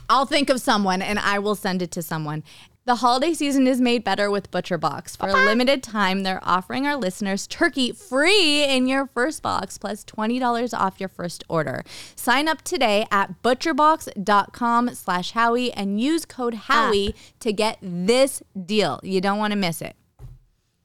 [0.09, 2.43] I'll think of someone and I will send it to someone.
[2.89, 5.15] The holiday season is made better with ButcherBox.
[5.15, 5.45] For a uh-huh.
[5.45, 10.99] limited time, they're offering our listeners turkey free in your first box plus $20 off
[10.99, 11.83] your first order.
[12.15, 16.87] Sign up today at butcherbox.com slash Howie and use code ah.
[16.87, 18.99] Howie to get this deal.
[19.03, 19.95] You don't want to miss it.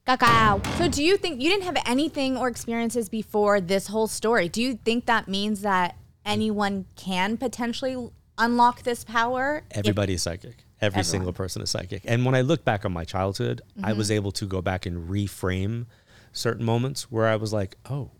[0.05, 0.61] Cacao.
[0.77, 4.47] So, do you think you didn't have anything or experiences before this whole story?
[4.47, 9.63] Do you think that means that anyone can potentially unlock this power?
[9.71, 10.64] If- Everybody is psychic.
[10.81, 12.03] Every single person is psychic.
[12.05, 14.15] And when I look back on my childhood, I was mm-hmm.
[14.15, 15.85] able to go back and reframe
[16.33, 18.11] certain moments where I was like, oh,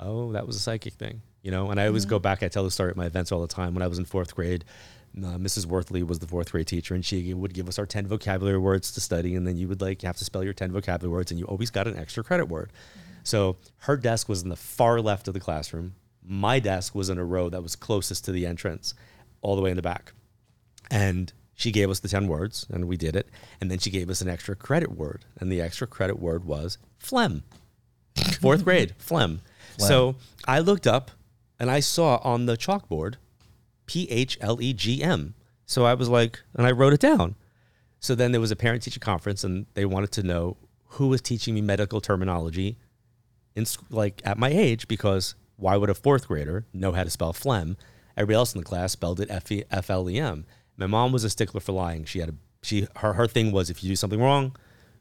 [0.00, 1.70] oh, that was a psychic thing, you know.
[1.70, 2.22] And I always go mm-hmm.
[2.22, 2.42] back.
[2.42, 3.74] I tell the story at my events all the time.
[3.74, 4.64] When I was in fourth grade,
[5.16, 5.66] uh, Mrs.
[5.66, 8.90] Worthley was the fourth grade teacher, and she would give us our ten vocabulary words
[8.92, 11.38] to study, and then you would like have to spell your ten vocabulary words, and
[11.38, 12.72] you always got an extra credit word.
[12.72, 13.10] Mm-hmm.
[13.22, 15.94] So her desk was in the far left of the classroom.
[16.26, 18.94] My desk was in a row that was closest to the entrance,
[19.42, 20.12] all the way in the back.
[20.90, 23.28] And she gave us the 10 words and we did it.
[23.60, 25.24] And then she gave us an extra credit word.
[25.40, 27.42] And the extra credit word was phlegm.
[28.40, 29.40] Fourth grade, phlegm.
[29.78, 31.10] So I looked up
[31.58, 33.14] and I saw on the chalkboard
[33.86, 35.34] P H L E G M.
[35.66, 37.34] So I was like, and I wrote it down.
[38.00, 40.56] So then there was a parent teacher conference and they wanted to know
[40.90, 42.78] who was teaching me medical terminology
[43.56, 47.32] in like at my age because why would a fourth grader know how to spell
[47.32, 47.76] phlegm?
[48.16, 50.44] Everybody else in the class spelled it F E- F L E M.
[50.76, 52.04] My mom was a stickler for lying.
[52.04, 54.56] She had a she her her thing was if you do something wrong,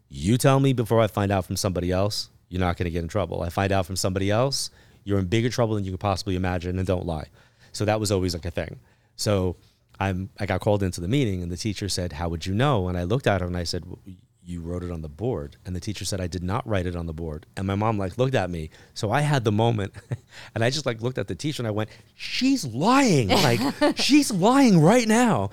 [0.09, 2.29] you tell me before I find out from somebody else.
[2.49, 3.41] You're not going to get in trouble.
[3.41, 4.69] I find out from somebody else,
[5.03, 7.27] you're in bigger trouble than you could possibly imagine, and don't lie.
[7.71, 8.79] So that was always like a thing.
[9.15, 9.55] So
[9.99, 12.87] I'm I got called into the meeting, and the teacher said, "How would you know?"
[12.87, 13.99] And I looked at her and I said, "Well,
[14.45, 16.95] "You wrote it on the board." And the teacher said, "I did not write it
[16.95, 18.69] on the board." And my mom like looked at me.
[18.93, 19.93] So I had the moment,
[20.55, 23.29] and I just like looked at the teacher and I went, "She's lying!
[23.43, 25.49] Like she's lying right now."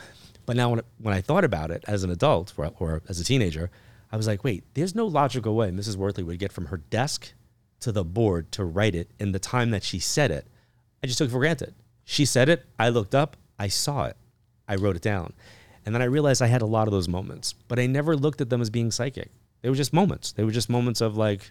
[0.46, 3.24] But now when when I thought about it as an adult or, or as a
[3.24, 3.70] teenager,
[4.10, 5.96] I was like, "Wait, there's no logical way Mrs.
[5.96, 7.32] Worthley would get from her desk
[7.80, 10.46] to the board to write it in the time that she said it."
[11.02, 11.74] I just took it for granted.
[12.04, 12.66] She said it.
[12.78, 13.36] I looked up.
[13.58, 14.16] I saw it.
[14.68, 15.32] I wrote it down.
[15.86, 18.40] And then I realized I had a lot of those moments, but I never looked
[18.40, 19.30] at them as being psychic.
[19.62, 20.32] They were just moments.
[20.32, 21.50] They were just moments of like,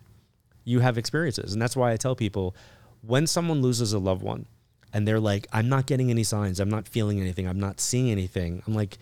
[0.64, 1.54] you have experiences.
[1.54, 2.56] And that's why I tell people
[3.02, 4.46] when someone loses a loved one
[4.94, 8.12] and they're like, I'm not getting any signs, I'm not feeling anything, I'm not seeing
[8.12, 8.98] anything, I'm like,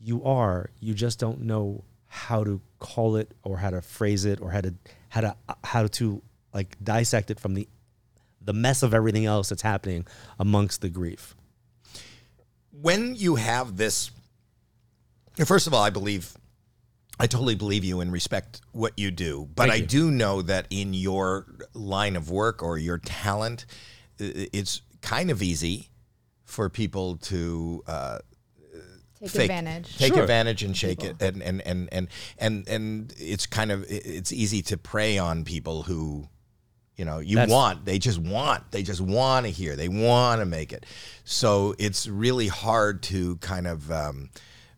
[0.00, 0.70] you are.
[0.80, 4.60] You just don't know how to call it or how to phrase it or how
[4.60, 4.74] to
[5.08, 6.22] how to how to
[6.52, 7.66] like dissect it from the
[8.40, 10.06] the mess of everything else that's happening
[10.38, 11.34] amongst the grief.
[12.70, 14.10] when you have this
[15.44, 16.34] first of all i believe
[17.18, 19.86] i totally believe you and respect what you do but Thank i you.
[19.86, 23.66] do know that in your line of work or your talent
[24.18, 25.88] it's kind of easy
[26.44, 28.18] for people to uh,
[29.20, 29.96] Take fake- advantage.
[29.96, 30.22] take Sure.
[30.22, 34.60] advantage and shake it and and, and and and and it's kind of it's easy
[34.62, 36.28] to prey on people who
[36.96, 40.40] you know you That's- want they just want they just want to hear they want
[40.42, 40.84] to make it
[41.24, 44.28] so it's really hard to kind of um,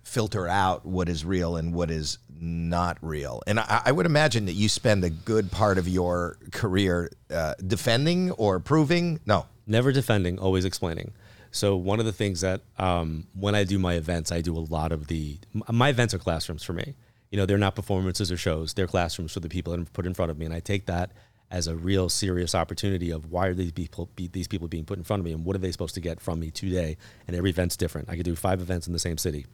[0.07, 4.47] filter out what is real and what is not real and I, I would imagine
[4.47, 9.93] that you spend a good part of your career uh, defending or proving no never
[9.93, 11.13] defending, always explaining.
[11.51, 14.61] So one of the things that um, when I do my events, I do a
[14.61, 15.39] lot of the
[15.71, 16.95] my events are classrooms for me.
[17.31, 20.07] You know, they're not performances or shows; they're classrooms for the people that are put
[20.07, 21.13] in front of me, and I take that
[21.51, 24.99] as a real serious opportunity of why are these people be, these people being put
[24.99, 26.97] in front of me, and what are they supposed to get from me today?
[27.27, 28.11] And every event's different.
[28.11, 29.47] I could do five events in the same city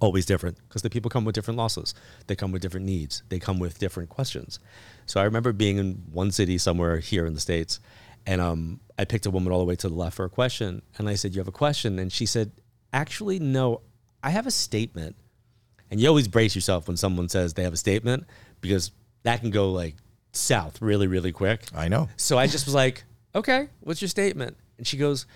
[0.00, 1.94] always different because the people come with different losses.
[2.26, 3.22] They come with different needs.
[3.28, 4.58] They come with different questions.
[5.06, 7.80] So I remember being in one city somewhere here in the States,
[8.26, 10.82] and um, I picked a woman all the way to the left for a question.
[10.98, 11.98] And I said, You have a question?
[11.98, 12.52] And she said,
[12.92, 13.80] Actually, no,
[14.22, 15.16] I have a statement.
[15.90, 18.24] And you always brace yourself when someone says they have a statement
[18.60, 18.92] because
[19.24, 19.96] that can go like
[20.32, 21.64] south really, really quick.
[21.74, 24.56] i know So I just was like, okay, what's your statement?
[24.78, 25.26] And she goes,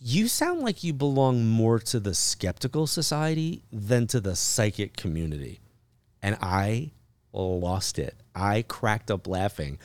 [0.00, 5.60] you sound like you belong more to the skeptical society than to the psychic community.
[6.22, 6.92] And I
[7.32, 8.16] lost it.
[8.34, 9.78] I cracked up laughing.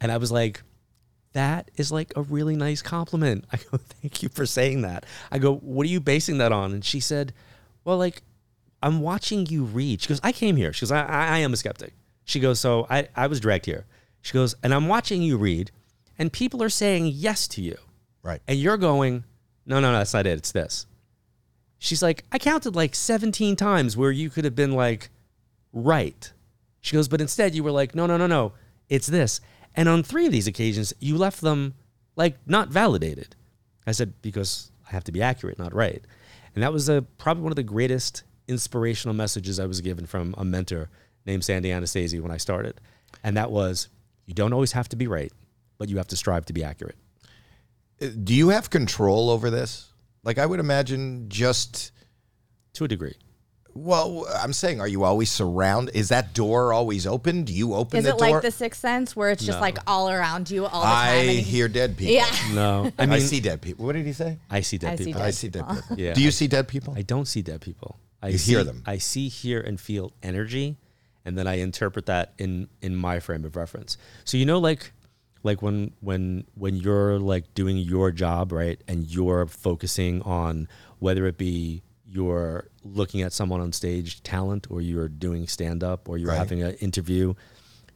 [0.00, 0.62] And I was like,
[1.32, 3.44] that is like a really nice compliment.
[3.52, 5.04] I go, thank you for saying that.
[5.32, 6.72] I go, what are you basing that on?
[6.72, 7.34] And she said,
[7.84, 8.22] well, like,
[8.82, 10.00] I'm watching you read.
[10.00, 10.72] She goes, I came here.
[10.72, 11.92] She goes, I, I, I am a skeptic.
[12.24, 13.84] She goes, so I, I was dragged here.
[14.22, 15.72] She goes, and I'm watching you read,
[16.18, 17.76] and people are saying yes to you.
[18.22, 19.24] right And you're going,
[19.66, 20.38] no, no, no, that's not it.
[20.38, 20.86] It's this.
[21.78, 25.10] She's like, I counted like 17 times where you could have been like,
[25.72, 26.32] right.
[26.80, 28.52] She goes, but instead you were like, no, no, no, no,
[28.88, 29.40] it's this.
[29.74, 31.74] And on three of these occasions, you left them
[32.14, 33.36] like not validated.
[33.86, 36.02] I said, because I have to be accurate, not right.
[36.54, 40.34] And that was a, probably one of the greatest inspirational messages I was given from
[40.38, 40.88] a mentor
[41.26, 42.80] named Sandy Anastasi when I started.
[43.22, 43.88] And that was
[44.24, 45.32] you don't always have to be right,
[45.78, 46.96] but you have to strive to be accurate.
[48.00, 49.88] Uh, Do you have control over this?
[50.24, 51.92] Like I would imagine just
[52.74, 53.14] To a degree.
[53.74, 57.44] well, I'm saying are you always surround is that door always open?
[57.44, 58.30] Do you open Is the it door?
[58.30, 59.62] like the Sixth Sense where it's just No.
[59.62, 61.08] like all around you all the time?
[61.08, 62.14] I and- hear dead people.
[62.14, 62.30] Yeah.
[62.54, 62.90] No.
[62.98, 63.86] I I, mean, see dead people.
[63.86, 64.38] What did he say?
[64.50, 65.20] I see dead I see people.
[65.20, 65.96] dead I see dead people.
[65.96, 66.14] Yeah.
[66.14, 66.94] Do you see dead people?
[66.96, 67.98] I don't see dead people.
[68.22, 68.82] I You see, hear them.
[68.86, 70.78] I see, hear, and feel energy,
[71.26, 73.98] and then I interpret that in in my frame of reference.
[74.24, 74.92] So you know, like
[75.46, 81.26] like when when when you're like doing your job right, and you're focusing on whether
[81.26, 86.18] it be you're looking at someone on stage talent, or you're doing stand up, or
[86.18, 86.36] you're Right.
[86.38, 87.34] having an interview.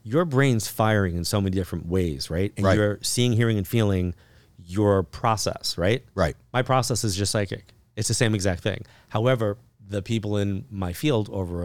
[0.03, 2.53] Your brain's firing in so many different ways, right?
[2.57, 2.77] And Right.
[2.77, 4.15] you're seeing, hearing, and feeling
[4.65, 6.03] your process, right?
[6.15, 6.37] Right.
[6.53, 7.73] My process is just psychic.
[7.97, 8.85] It's the same exact thing.
[9.11, 9.59] However,
[9.89, 11.65] the people in my field over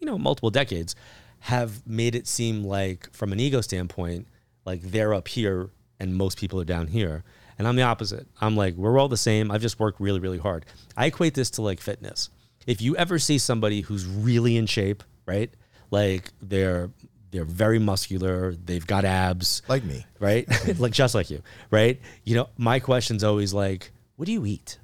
[0.00, 0.94] you know multiple decades
[1.40, 4.26] have made it seem like from an ego standpoint
[4.64, 5.70] like they're up here
[6.00, 7.24] and most people are down here.
[7.58, 8.26] And I'm the opposite.
[8.40, 9.50] I'm like we're all the same.
[9.50, 10.64] I've just worked really really hard.
[10.96, 12.30] I equate this to like fitness.
[12.66, 15.50] If you ever see somebody who's really in shape, right?
[15.90, 16.90] Like they're
[17.30, 20.04] they're very muscular, they've got abs, Like me.
[20.18, 20.46] right?
[20.78, 21.98] like just like you, right?
[22.24, 24.78] You know, my question's always like, what do you eat?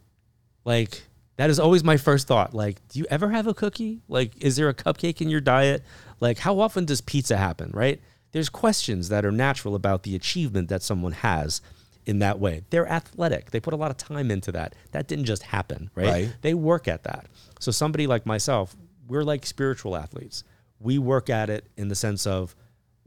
[0.64, 1.03] Like
[1.37, 2.55] that is always my first thought.
[2.55, 4.01] Like, do you ever have a cookie?
[4.09, 5.85] Like, is there a cupcake in your diet?
[6.21, 8.01] Like, how often does pizza happen, right?
[8.33, 11.61] There's questions that are natural about the achievement that someone has
[12.07, 12.62] in that way.
[12.71, 13.51] They're athletic.
[13.51, 14.75] They put a lot of time into that.
[14.93, 16.09] That didn't just happen, right?
[16.09, 16.37] Right.
[16.43, 17.27] They work at that.
[17.61, 20.45] So somebody like myself, we're like spiritual athletes.
[20.81, 22.55] We work at it in the sense of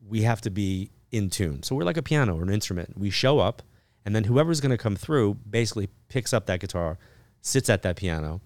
[0.07, 1.63] we have to be in tune.
[1.63, 2.97] So we're like a piano or an instrument.
[2.97, 3.61] We show up,
[4.05, 6.97] and then whoever's going to come through basically picks up that guitar,
[7.41, 8.41] sits at that piano,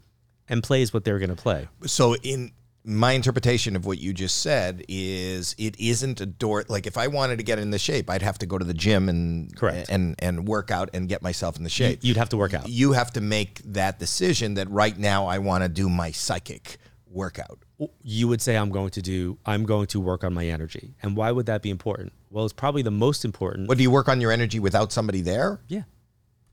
[0.47, 1.67] and plays what they're going to play.
[1.85, 2.51] So in
[2.87, 7.07] my interpretation of what you just said is it isn't a door like if I
[7.07, 9.89] wanted to get in the shape, I'd have to go to the gym and Correct.
[9.89, 11.99] and and work out and get myself in the shape.
[12.03, 12.69] You'd have to work out.
[12.69, 16.77] you have to make that decision that right now I want to do my psychic
[17.09, 17.59] workout.
[18.03, 20.93] You would say, I'm going to do, I'm going to work on my energy.
[21.01, 22.13] And why would that be important?
[22.29, 23.67] Well, it's probably the most important.
[23.67, 25.59] What do you work on your energy without somebody there?
[25.67, 25.83] yeah.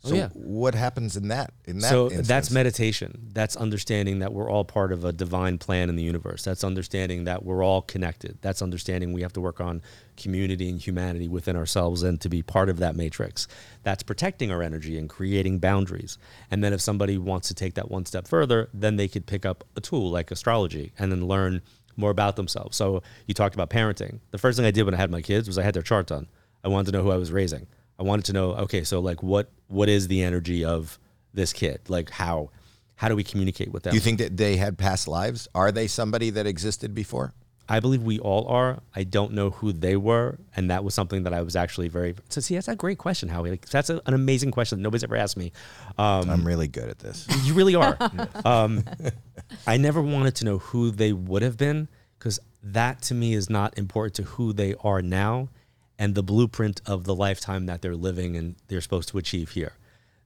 [0.05, 0.29] Oh, So yeah.
[0.33, 1.53] what happens in that?
[1.65, 2.29] In that so instance?
[2.29, 3.29] that's meditation.
[3.33, 6.43] That's understanding that we're all part of a divine plan in the universe.
[6.43, 8.39] That's understanding that we're all connected.
[8.41, 9.81] That's understanding we have to work on
[10.17, 13.47] community and humanity within ourselves and to be part of that matrix.
[13.85, 16.19] That's protecting our energy and creating boundaries.
[16.51, 19.47] And then if somebody wants to take that one step further then they could pick
[19.47, 21.61] up a tool like astrology and then learn
[21.97, 22.77] more about themselves.
[22.77, 24.21] So you talked about parenting.
[24.31, 26.07] The first thing i did when i had my kids was i had their chart
[26.07, 26.27] done.
[26.65, 27.67] I wanted to know who i was raising
[28.03, 30.99] I wanted to know, okay, so like what what is the energy of
[31.33, 31.83] this kid?
[31.89, 32.51] Like how
[32.97, 33.93] how do we communicate with them?
[33.93, 35.47] Do you think that they had past lives?
[35.55, 37.33] Are they somebody that existed before?
[37.69, 38.83] I believe we all are.
[38.93, 42.17] I don't know who they were, and that was something that I was actually very.
[42.29, 43.51] So see, that's a great question, Howie.
[43.51, 45.53] Like, that's a, an amazing question that nobody's ever asked me.
[45.97, 47.29] Um, I'm really good at this.
[47.45, 47.97] you really are.
[48.45, 48.83] um,
[49.65, 51.87] I never wanted to know who they would have been
[52.19, 55.51] because that to me is not important to who they are now
[56.03, 59.75] and the blueprint of the lifetime that they're living and they're supposed to achieve here.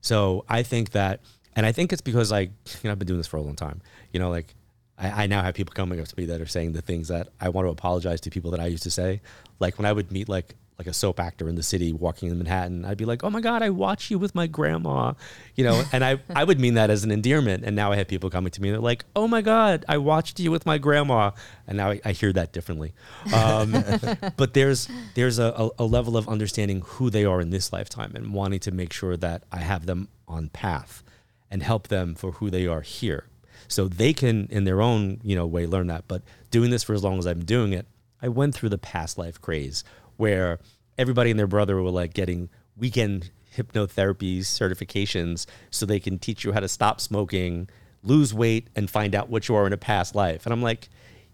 [0.01, 1.19] So I think that,
[1.55, 2.49] and I think it's because like
[2.81, 3.81] you know I've been doing this for a long time.
[4.11, 4.55] You know, like
[4.97, 7.27] I, I now have people coming up to me that are saying the things that
[7.39, 9.21] I want to apologize to people that I used to say.
[9.59, 12.37] Like when I would meet like like a soap actor in the city walking in
[12.37, 15.13] Manhattan, I'd be like, "Oh my God, I watch you with my grandma,"
[15.55, 17.63] you know, and I I would mean that as an endearment.
[17.63, 19.97] And now I have people coming to me and they're like, "Oh my God, I
[19.97, 21.31] watched you with my grandma,"
[21.67, 22.93] and now I, I hear that differently.
[23.33, 23.71] Um,
[24.37, 28.13] but there's there's a, a, a level of understanding who they are in this lifetime
[28.15, 31.03] and wanting to make sure that I have them on path
[31.49, 33.25] and help them for who they are here
[33.67, 36.93] so they can in their own you know way learn that but doing this for
[36.93, 37.85] as long as i've been doing it
[38.21, 39.83] i went through the past life craze
[40.17, 40.59] where
[40.97, 46.51] everybody and their brother were like getting weekend hypnotherapy certifications so they can teach you
[46.51, 47.67] how to stop smoking
[48.03, 50.89] lose weight and find out what you are in a past life and i'm like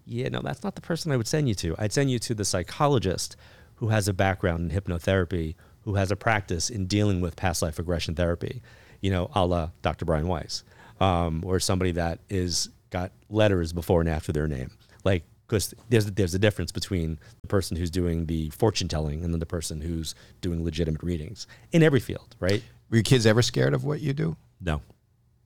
[0.05, 2.33] yeah no that's not the person i would send you to i'd send you to
[2.33, 3.35] the psychologist
[3.75, 7.77] who has a background in hypnotherapy who has a practice in dealing with past life
[7.77, 8.61] regression therapy
[9.01, 10.63] you know a la dr brian weiss
[10.99, 14.71] um, or somebody that is got letters before and after their name.
[15.03, 19.31] Like, because there's there's a difference between the person who's doing the fortune telling and
[19.33, 22.63] then the person who's doing legitimate readings in every field, right?
[22.89, 24.35] Were your kids ever scared of what you do?
[24.59, 24.81] No.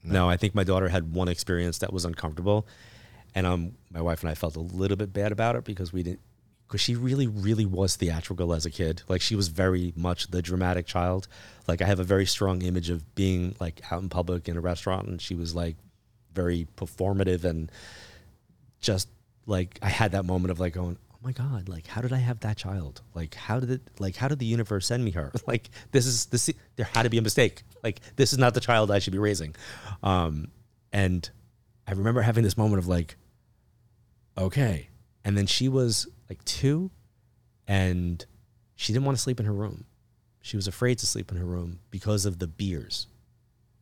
[0.03, 2.66] no, I think my daughter had one experience that was uncomfortable,
[3.36, 6.03] and um, my wife and I felt a little bit bad about it because we
[6.03, 6.22] didn't.
[6.68, 9.01] Because she really, really was theatrical as a kid.
[9.08, 11.30] Like she was very much the dramatic child.
[11.66, 14.62] Like I have a very strong image of being like out in public in a
[14.62, 15.78] restaurant, and she was like
[16.34, 17.72] very performative and
[18.82, 19.08] just
[19.48, 22.18] like I had that moment of like going, oh my god, like how did I
[22.18, 23.02] have that child?
[23.16, 23.82] Like how did it?
[23.98, 25.32] Like how did the universe send me her?
[25.48, 27.64] Like this is this there had to be a mistake.
[27.84, 29.56] Like this is not the child I should be raising.
[30.04, 30.50] Um,
[30.93, 31.28] and
[31.88, 33.16] I remember having this moment of like,
[34.38, 34.89] okay,
[35.24, 36.91] and then she was like two,
[37.68, 38.26] and
[38.76, 39.86] she didn't want to sleep in her room.
[40.41, 43.08] She was afraid to sleep in her room because of the beers.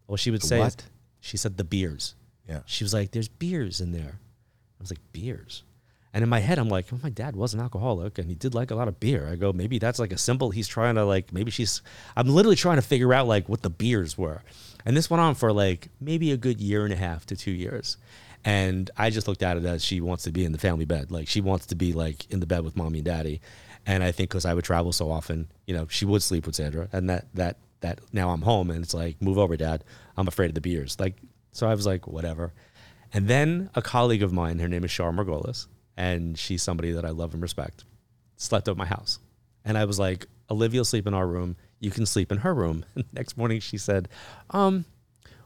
[0.08, 0.84] Well, she would The say, what?
[1.20, 2.16] she said the beers.
[2.48, 2.62] Yeah.
[2.66, 4.20] She was like, "There's beers in there."
[4.86, 5.64] Was like, "Beers,"
[6.14, 8.54] and in my head, I'm like, "Oh, my dad was an alcoholic, and he did
[8.54, 10.52] like a lot of beer." I go, "Maybe that's like a symbol.
[10.52, 11.82] He's trying to like, maybe she's."
[12.16, 14.44] I'm literally trying to figure out like what the beers were,
[14.86, 17.52] and this went on for like maybe a good year and a half to two
[17.52, 17.98] years,
[18.44, 21.12] and I just looked at it as she wants to be in the family bed,
[21.12, 23.42] like she wants to be like in the bed with mommy and daddy,
[23.86, 26.56] and I think because I would travel so often, you know, she would sleep with
[26.56, 29.84] Sandra, and that that that now I'm home, and it's like, move over, dad.
[30.18, 31.16] I'm afraid of the beers, like.
[31.52, 32.52] So I was like, whatever.
[33.16, 37.06] And then a colleague of mine, her name is Shar Margolis, and she's somebody that
[37.06, 37.86] I love and respect,
[38.36, 39.20] slept at my house.
[39.64, 41.56] And I was like, Olivia will sleep in our room.
[41.80, 42.84] You can sleep in her room.
[42.96, 44.10] And next morning she said,
[44.50, 44.84] um,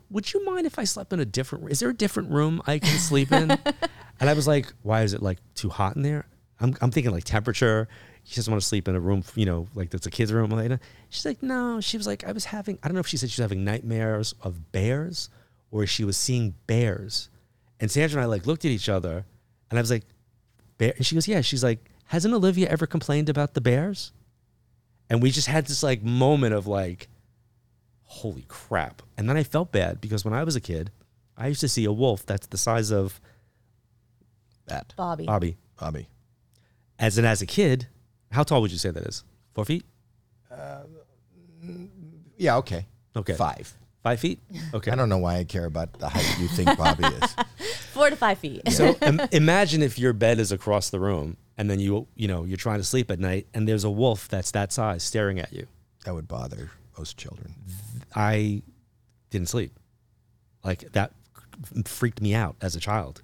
[0.10, 1.72] would you mind if I slept in a different, room?
[1.72, 3.52] is there a different room I can sleep in?
[4.20, 6.26] and I was like, why is it like too hot in there?
[6.60, 7.88] I'm, I'm thinking like temperature.
[8.24, 10.50] She doesn't want to sleep in a room, you know, like that's a kid's room.
[10.50, 11.82] Like, She's like, no.
[11.82, 13.64] She was like, I was having, I don't know if she said she was having
[13.64, 15.30] nightmares of bears
[15.70, 17.30] or she was seeing bears.
[17.80, 19.26] And Sandra and I like looked at each other
[19.70, 20.04] and I was like,
[20.78, 20.94] bear?
[20.98, 21.42] And she goes, yeah.
[21.42, 24.12] She's like, hasn't Olivia ever complained about the bears?
[25.10, 27.08] And we just had this like moment of like,
[28.04, 29.02] holy crap.
[29.18, 30.92] And then I felt bad because when I was a kid,
[31.38, 33.22] I used to see a wolf that's the size of
[34.68, 34.94] That.
[34.98, 35.26] Bobby.
[35.26, 35.58] Bobby.
[35.80, 36.10] Bobby.
[37.00, 37.88] As an as a kid,
[38.32, 39.24] how tall would you say that is?
[39.54, 39.86] Four feet?
[40.52, 40.82] Uh,
[42.38, 42.86] yeah, okay.
[43.16, 43.34] Okay.
[43.34, 43.74] Five.
[44.04, 44.40] Five feet?
[44.74, 44.92] Okay.
[44.92, 47.36] I don't know why I care about the height you think Bobby is.
[48.00, 48.62] Four to five feet.
[48.72, 52.46] So Im- imagine if your bed is across the room and then you you know
[52.46, 55.52] you're trying to sleep at night and there's a wolf that's that size staring at
[55.54, 55.68] you.
[56.06, 57.54] That would bother most children.
[58.16, 58.62] I
[59.30, 59.74] didn't sleep.
[60.64, 61.12] Like that
[61.86, 63.22] freaked me out as a child.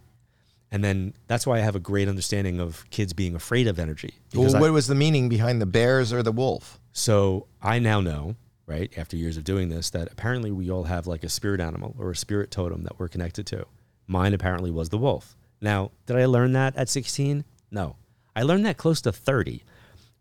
[0.71, 4.15] And then that's why I have a great understanding of kids being afraid of energy.
[4.31, 6.79] Because Well, I- what was the meaning behind the bears or the wolf?
[6.91, 11.07] So I now know, right, after years of doing this, that apparently we all have
[11.07, 13.65] like a spirit animal or a spirit totem that we're connected to.
[14.07, 15.35] Mine apparently was the wolf.
[15.61, 17.43] Now, did I learn that at 16?
[17.71, 17.95] No.
[18.35, 19.63] I learned that close to 30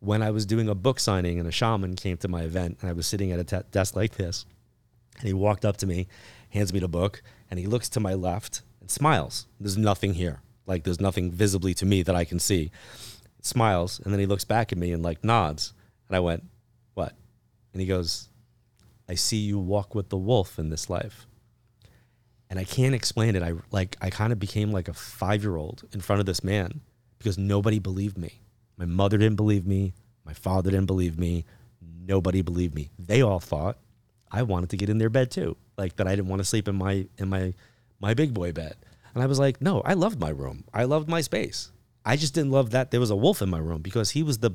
[0.00, 2.90] when I was doing a book signing and a shaman came to my event and
[2.90, 4.44] I was sitting at a desk like this.
[5.18, 6.08] And he walked up to me,
[6.50, 9.46] hands me the book, and he looks to my left and smiles.
[9.58, 10.40] There's nothing here.
[10.66, 12.70] Like there's nothing visibly to me that I can see.
[13.42, 15.72] Smiles, and then he looks back at me and like nods.
[16.08, 16.44] And I went,
[16.94, 17.14] What?
[17.72, 18.28] And he goes,
[19.08, 21.26] I see you walk with the wolf in this life.
[22.50, 23.42] And I can't explain it.
[23.42, 26.44] I like I kind of became like a five year old in front of this
[26.44, 26.80] man
[27.18, 28.40] because nobody believed me.
[28.76, 29.94] My mother didn't believe me.
[30.24, 31.44] My father didn't believe me.
[32.06, 32.90] Nobody believed me.
[32.98, 33.78] They all thought
[34.30, 35.56] I wanted to get in their bed too.
[35.76, 37.54] Like that I didn't want to sleep in my in my
[38.00, 38.76] my big boy bed.
[39.14, 40.64] And I was like, no, I loved my room.
[40.74, 41.70] I loved my space.
[42.04, 44.38] I just didn't love that there was a wolf in my room because he was
[44.38, 44.50] the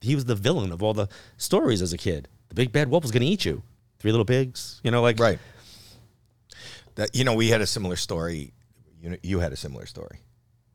[0.00, 2.28] he was the villain of all the stories as a kid.
[2.48, 3.62] The big bad wolf was going to eat you.
[3.98, 5.38] Three little pigs, you know, like Right.
[6.96, 8.52] That you know, we had a similar story.
[9.00, 10.18] You know, you had a similar story.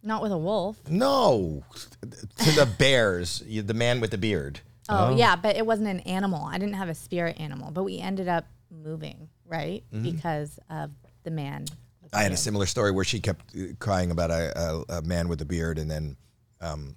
[0.04, 0.78] Not with a wolf.
[0.90, 1.64] No,
[2.02, 3.44] to the bears.
[3.46, 4.62] You, the man with the beard.
[4.90, 6.44] Oh, yeah, but it wasn't an animal.
[6.44, 9.84] I didn't have a spirit animal, but we ended up moving, right?
[10.02, 10.92] Because of
[11.24, 11.66] the man.
[12.12, 15.02] the I had a similar story where she kept uh, crying about a, a, a
[15.04, 16.18] man with a beard, and then
[16.60, 16.96] um,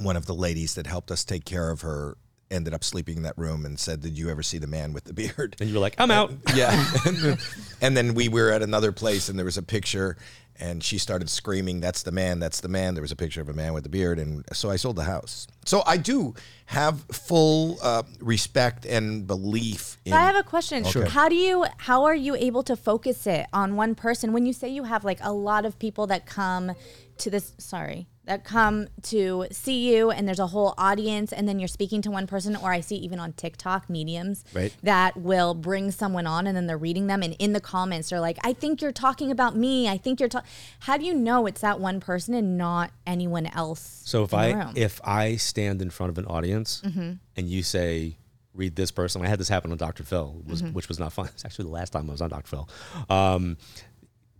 [0.00, 2.16] one of the ladies that helped us take care of her
[2.50, 5.04] ended up sleeping in that room and said, "Did you ever see the man with
[5.04, 6.32] the beard?" and you were like, I'm out.
[6.54, 6.72] Yeah.
[7.06, 7.38] and, then,
[7.80, 10.16] and then we were at another place and there was a picture
[10.56, 12.94] and she started screaming, That's the man, that's the man.
[12.94, 14.18] There was a picture of a man with a beard.
[14.18, 15.46] And so I sold the house.
[15.64, 16.34] So I do
[16.66, 20.12] have full uh, respect and belief in.
[20.12, 20.84] So I have a question.
[20.84, 21.06] Sure.
[21.06, 24.52] How do you how are you able to focus it on one person when you
[24.52, 26.72] say you have like a lot of people that come
[27.18, 31.58] to this sorry, that come to see you and there's a whole audience and then
[31.58, 34.72] you're speaking to one person or I see even on TikTok mediums Right.
[34.82, 38.20] that will bring someone on and then they're reading them and in the comments they're
[38.20, 39.88] like I think you're talking about me.
[39.88, 40.48] I think you're talking
[40.80, 44.02] How do you know it's that one person and not anyone else?
[44.06, 44.52] So if I?
[44.52, 44.76] Mm-hmm.
[44.76, 48.16] if I stand in front of an audience and you say
[48.54, 50.04] read this person, I had this happen on Dr.
[50.04, 50.74] Phil, was, Mm-hmm.
[50.74, 51.26] which was not fun.
[51.34, 52.46] It's actually the last time I was on Dr.
[52.46, 52.68] Phil.
[53.10, 53.56] Um,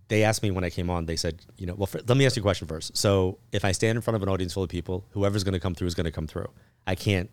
[0.08, 1.06] they asked me when I came on.
[1.06, 2.96] They said, you know, well, for, let me ask you a question first.
[2.96, 5.60] So if I stand in front of an audience full of people, whoever's going to
[5.60, 6.48] come through is going to come through.
[6.86, 7.30] I can't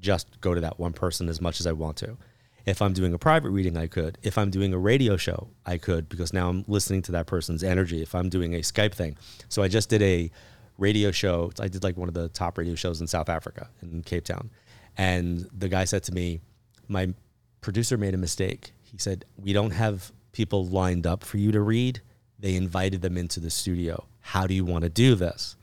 [0.00, 2.16] just go to that one person as much as I want to.
[2.64, 4.18] If I'm doing a private reading, I could.
[4.22, 7.64] If I'm doing a radio show, I could because now I'm listening to that person's
[7.64, 8.02] energy.
[8.02, 9.16] If I'm doing a Skype thing.
[9.48, 10.30] So I just did a
[10.78, 11.50] radio show.
[11.58, 14.50] I did like one of the top radio shows in South Africa in Cape Town.
[14.96, 16.40] And the guy said to me,
[16.86, 17.12] My
[17.60, 18.72] producer made a mistake.
[18.82, 22.00] He said, We don't have people lined up for you to read.
[22.42, 24.04] They invited them into the studio.
[24.20, 25.56] How do you want to do this?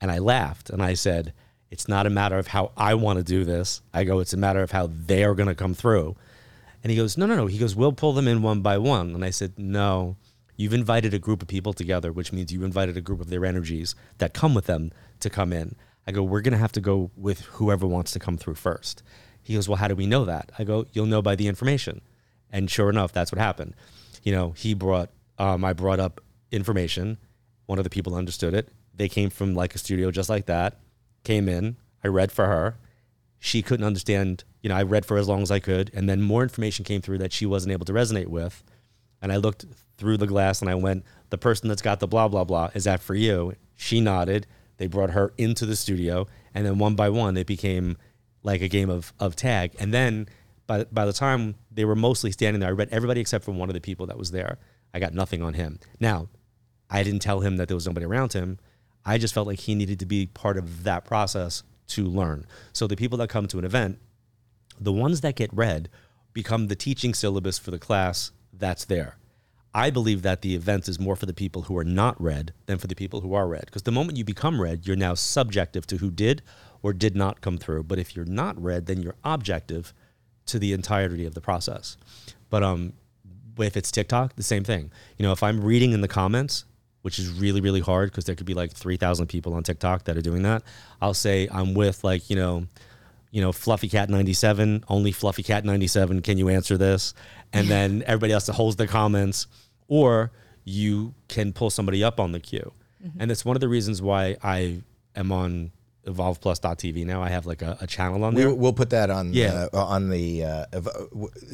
[0.00, 1.32] And I laughed and I said,
[1.70, 3.80] It's not a matter of how I want to do this.
[3.94, 6.16] I go, It's a matter of how they are going to come through.
[6.82, 7.46] And he goes, No, no, no.
[7.46, 9.14] He goes, We'll pull them in one by one.
[9.14, 10.16] And I said, No,
[10.56, 13.46] you've invited a group of people together, which means you invited a group of their
[13.46, 15.76] energies that come with them to come in.
[16.08, 19.04] I go, We're going to have to go with whoever wants to come through first.
[19.44, 20.50] He goes, Well, how do we know that?
[20.58, 22.00] I go, You'll know by the information.
[22.50, 23.74] And sure enough, that's what happened.
[24.24, 26.20] You know, he brought, um, I brought up
[26.50, 27.18] information.
[27.66, 28.68] One of the people understood it.
[28.94, 30.78] They came from like a studio just like that,
[31.24, 31.76] came in.
[32.02, 32.78] I read for her.
[33.38, 35.90] She couldn't understand, you know, I read for as long as I could.
[35.92, 38.62] And then more information came through that she wasn't able to resonate with.
[39.20, 39.66] And I looked
[39.98, 42.84] through the glass and I went, The person that's got the blah, blah, blah, is
[42.84, 43.54] that for you?
[43.74, 44.46] She nodded.
[44.78, 46.26] They brought her into the studio.
[46.54, 47.96] And then one by one, it became
[48.42, 49.74] like a game of, of tag.
[49.78, 50.28] And then
[50.66, 53.68] by, by the time they were mostly standing there, I read everybody except for one
[53.68, 54.58] of the people that was there.
[54.96, 55.78] I got nothing on him.
[56.00, 56.28] Now,
[56.88, 58.58] I didn't tell him that there was nobody around him.
[59.04, 62.46] I just felt like he needed to be part of that process to learn.
[62.72, 63.98] So the people that come to an event,
[64.80, 65.90] the ones that get read
[66.32, 69.18] become the teaching syllabus for the class that's there.
[69.74, 72.78] I believe that the event is more for the people who are not read than
[72.78, 73.66] for the people who are read.
[73.66, 76.40] Because the moment you become read, you're now subjective to who did
[76.82, 77.82] or did not come through.
[77.82, 79.92] But if you're not read, then you're objective
[80.46, 81.98] to the entirety of the process.
[82.48, 82.94] But um,
[83.58, 84.90] if it's TikTok, the same thing.
[85.18, 86.64] You know, if I'm reading in the comments,
[87.02, 90.16] which is really really hard because there could be like 3000 people on TikTok that
[90.16, 90.62] are doing that.
[91.00, 92.66] I'll say I'm with like, you know,
[93.30, 97.14] you know, Fluffy Cat 97, only Fluffy Cat 97, can you answer this?
[97.52, 99.46] And then everybody else holds their comments
[99.88, 100.32] or
[100.64, 102.72] you can pull somebody up on the queue.
[103.04, 103.20] Mm-hmm.
[103.20, 104.82] And that's one of the reasons why I
[105.14, 105.70] am on
[106.06, 107.22] evolveplus.tv now.
[107.22, 108.52] I have like a, a channel on there.
[108.54, 109.66] we'll put that on Yeah.
[109.72, 110.88] uh, on the uh, ev-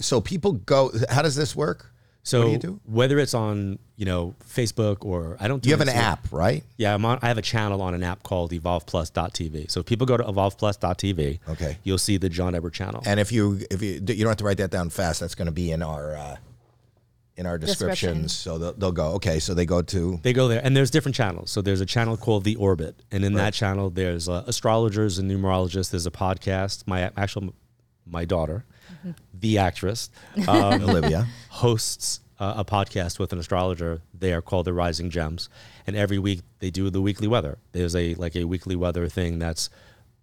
[0.00, 0.92] so people go.
[1.10, 1.88] How does this work?
[2.24, 2.80] So what do you do?
[2.84, 6.62] whether it's on, you know, Facebook or I don't do You have an app, right?
[6.76, 9.68] Yeah, I'm on, I have a channel on an app called evolveplus.tv.
[9.68, 11.78] So if people go to evolveplus.tv, Okay.
[11.82, 13.02] you'll see the John Edward channel.
[13.06, 15.46] And if you if you you don't have to write that down fast, that's going
[15.46, 16.36] to be in our uh,
[17.36, 18.22] in our Description.
[18.22, 18.32] descriptions.
[18.32, 19.12] So they'll, they'll go.
[19.14, 21.50] Okay, so they go to they go there, and there's different channels.
[21.50, 25.30] So there's a channel called The Orbit, and in that channel, there's uh, astrologers and
[25.30, 25.90] numerologists.
[25.90, 26.86] There's a podcast.
[26.86, 27.54] My actual,
[28.06, 28.64] my daughter,
[29.32, 30.10] the actress,
[30.48, 31.26] um, Olivia.
[31.48, 35.48] hosts uh, a podcast with an astrologer there called The Rising Gems,
[35.86, 37.58] and every week they do the weekly weather.
[37.72, 39.70] There's a like a weekly weather thing that's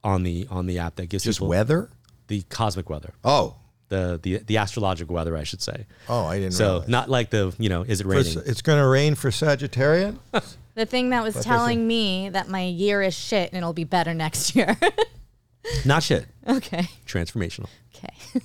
[0.04, 1.90] on the on the app that gives Just people weather.
[2.28, 3.56] the cosmic weather, Oh,
[3.90, 5.86] the the the astrological weather, I should say.
[6.08, 6.54] oh, I didn't.
[6.54, 6.58] Know.
[6.58, 6.88] So realize.
[6.90, 8.42] not like the you know is it For- raining?
[8.46, 10.18] it's going to rain for Sagittarian.
[10.76, 13.84] The thing that was What telling me that my year is shit and it'll be
[13.84, 14.78] better next year.
[15.86, 16.26] Not shit.
[16.48, 16.88] okay.
[17.06, 17.68] Transformational.
[17.98, 18.42] Okay.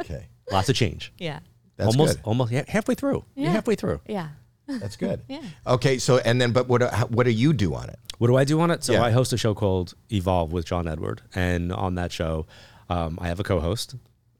[0.00, 1.12] okay, Lots of change.
[1.18, 1.40] yeah.
[1.76, 2.24] that's almost good.
[2.24, 3.24] almost yeah, halfway through.
[3.34, 4.00] You're halfway through.
[4.08, 4.28] Yeah.
[4.66, 5.24] That's good.
[5.28, 5.42] Yeah.
[5.66, 7.98] Okay, so and then, but what uh, what do you do on it?
[8.16, 8.82] What do I do on it?
[8.82, 9.02] So Yeah.
[9.04, 12.46] I host a show called Evolve with John Edward, and on that show,
[12.88, 13.94] um, I have a co-host,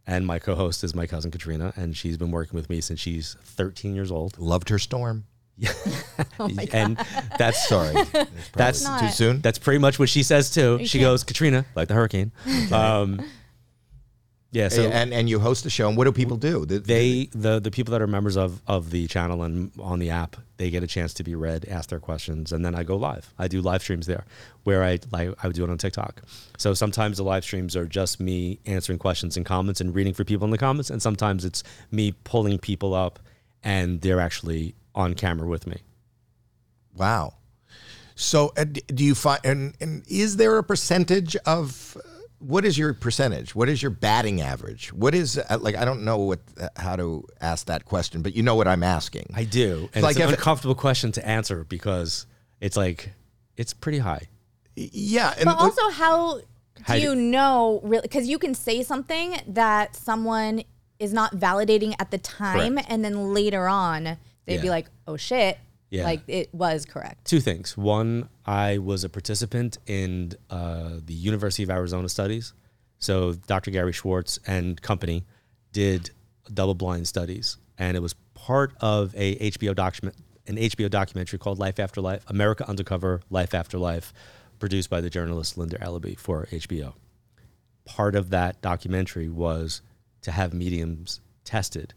[0.07, 3.37] and my co-host is my cousin Katrina, and she's been working with me since she's
[3.43, 4.39] 13 years old.
[4.39, 5.25] Loved her storm.
[6.73, 6.97] and
[7.39, 7.95] that's Sorry,
[8.55, 9.41] that's too Not- soon.
[9.41, 10.79] that's pretty much what she says too.
[10.85, 12.33] She can't- goes, Katrina, like the hurricane.
[12.73, 13.25] Um,
[14.55, 14.69] yeah.
[14.69, 16.65] So and and you host a show, and what do people do?
[16.65, 20.11] The- they the the people that are members of of the channel and on the
[20.11, 22.95] app they get a chance to be read ask their questions and then i go
[22.97, 24.25] live i do live streams there
[24.63, 26.23] where i like i would do it on tiktok
[26.57, 30.23] so sometimes the live streams are just me answering questions and comments and reading for
[30.25, 33.19] people in the comments and sometimes it's me pulling people up
[33.65, 35.83] and they're actually on camera with me
[36.97, 37.35] Wow.
[38.15, 41.97] So, uh, do you find and, and is there a percentage of
[42.39, 43.55] what is your percentage?
[43.55, 44.93] What is your batting average?
[44.93, 45.77] What is uh, like?
[45.77, 48.83] I don't know what uh, how to ask that question, but you know what I'm
[48.83, 49.27] asking.
[49.35, 52.27] i do and Like it's an if- uncomfortable question to answer because
[52.61, 53.11] it's like
[53.57, 54.29] it's pretty high
[54.77, 56.43] yeah, and But also, how do
[56.83, 58.03] How do- you know really?
[58.03, 60.65] Because you can say something that someone
[60.99, 62.89] is not validating at the time, Correct.
[62.91, 65.59] and then later on they'd be like, "Oh shit!"
[65.95, 66.05] Yeah.
[66.05, 67.25] Like it was correct.
[67.25, 67.77] two things.
[67.77, 72.53] One, I was a participant in uh, the University of Arizona studies.
[72.99, 73.71] So Dr.
[73.71, 75.25] Gary Schwartz and company
[75.73, 76.11] did
[76.53, 80.17] double-blind studies, and it was part of a HBO document,
[80.49, 84.13] an HBO documentary called Life After Life, America Undercover: Life After Life,
[84.59, 86.95] produced by the journalist Linda Ellaby for HBO.
[87.85, 89.81] Part of that documentary was
[90.23, 91.95] to have mediums tested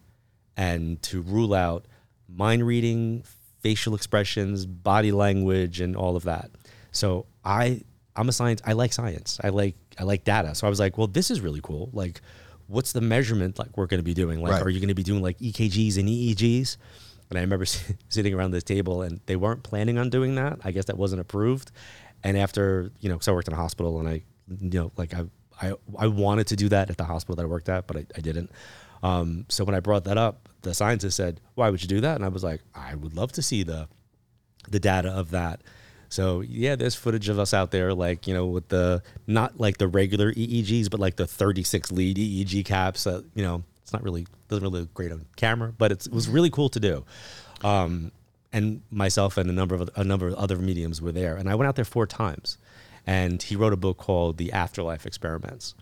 [0.56, 1.86] and to rule out
[2.28, 3.24] mind reading,
[3.62, 6.52] facial expressions, body language, and all of that.
[6.92, 7.82] So I
[8.16, 8.62] I'm a science.
[8.66, 9.40] I like science.
[9.44, 10.56] I like I like data.
[10.56, 11.90] So I was like, well, this is really cool.
[11.94, 12.22] Like,
[12.68, 14.42] what's the measurement like we're going to be doing?
[14.42, 14.62] Like, Right.
[14.64, 16.78] are you going to be doing like EKGs and EEGs?
[17.30, 17.66] And I remember
[18.10, 20.60] sitting around this table, and they weren't planning on doing that.
[20.64, 21.72] I guess that wasn't approved.
[22.24, 24.24] And after you know, because I worked in a hospital, and I,
[24.62, 25.26] you know, like I,
[25.62, 28.06] I, I wanted to do that at the hospital that I worked at, but I,
[28.16, 28.52] I didn't.
[29.04, 32.16] Um, so when I brought that up, the scientist said, "Why would you do that?"
[32.16, 33.88] And I was like, "I would love to see the,
[34.70, 35.62] the data of that."
[36.10, 39.78] So yeah, there's footage of us out there, like you know, with the not like
[39.78, 43.04] the regular EEGs, but like the 36 lead EEG caps.
[43.04, 46.30] That you know, it's not really doesn't really look great on camera, but it was
[46.30, 47.06] really cool to do.
[47.64, 48.12] Um,
[48.54, 51.56] and myself and a number of a number of other mediums were there, and I
[51.56, 52.58] went out there four times.
[53.10, 55.74] And he wrote a book called The Afterlife Experiments.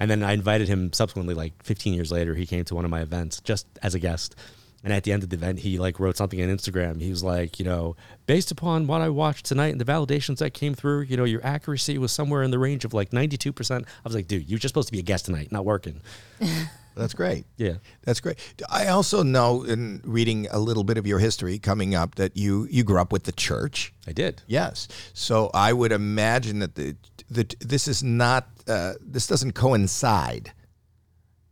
[0.00, 2.90] And then I invited him subsequently, like 15 years later, he came to one of
[2.90, 4.34] my events just as a guest.
[4.82, 7.00] And at the end of the event, he like wrote something on Instagram.
[7.00, 10.52] He was like, you know, based upon what I watched tonight and the validations that
[10.52, 13.80] came through, you know, your accuracy was somewhere in the range of like 92%.
[13.80, 16.02] I was like, dude, you're just supposed to be a guest tonight, not working.
[16.94, 17.44] That's great.
[17.56, 17.74] Yeah.
[18.02, 18.38] That's great.
[18.70, 22.68] I also know in reading a little bit of your history coming up that you
[22.70, 23.92] you grew up with the church.
[24.06, 24.42] I did.
[24.46, 24.88] Yes.
[25.12, 26.96] So I would imagine that the
[27.30, 30.52] that this is not uh, this doesn't coincide.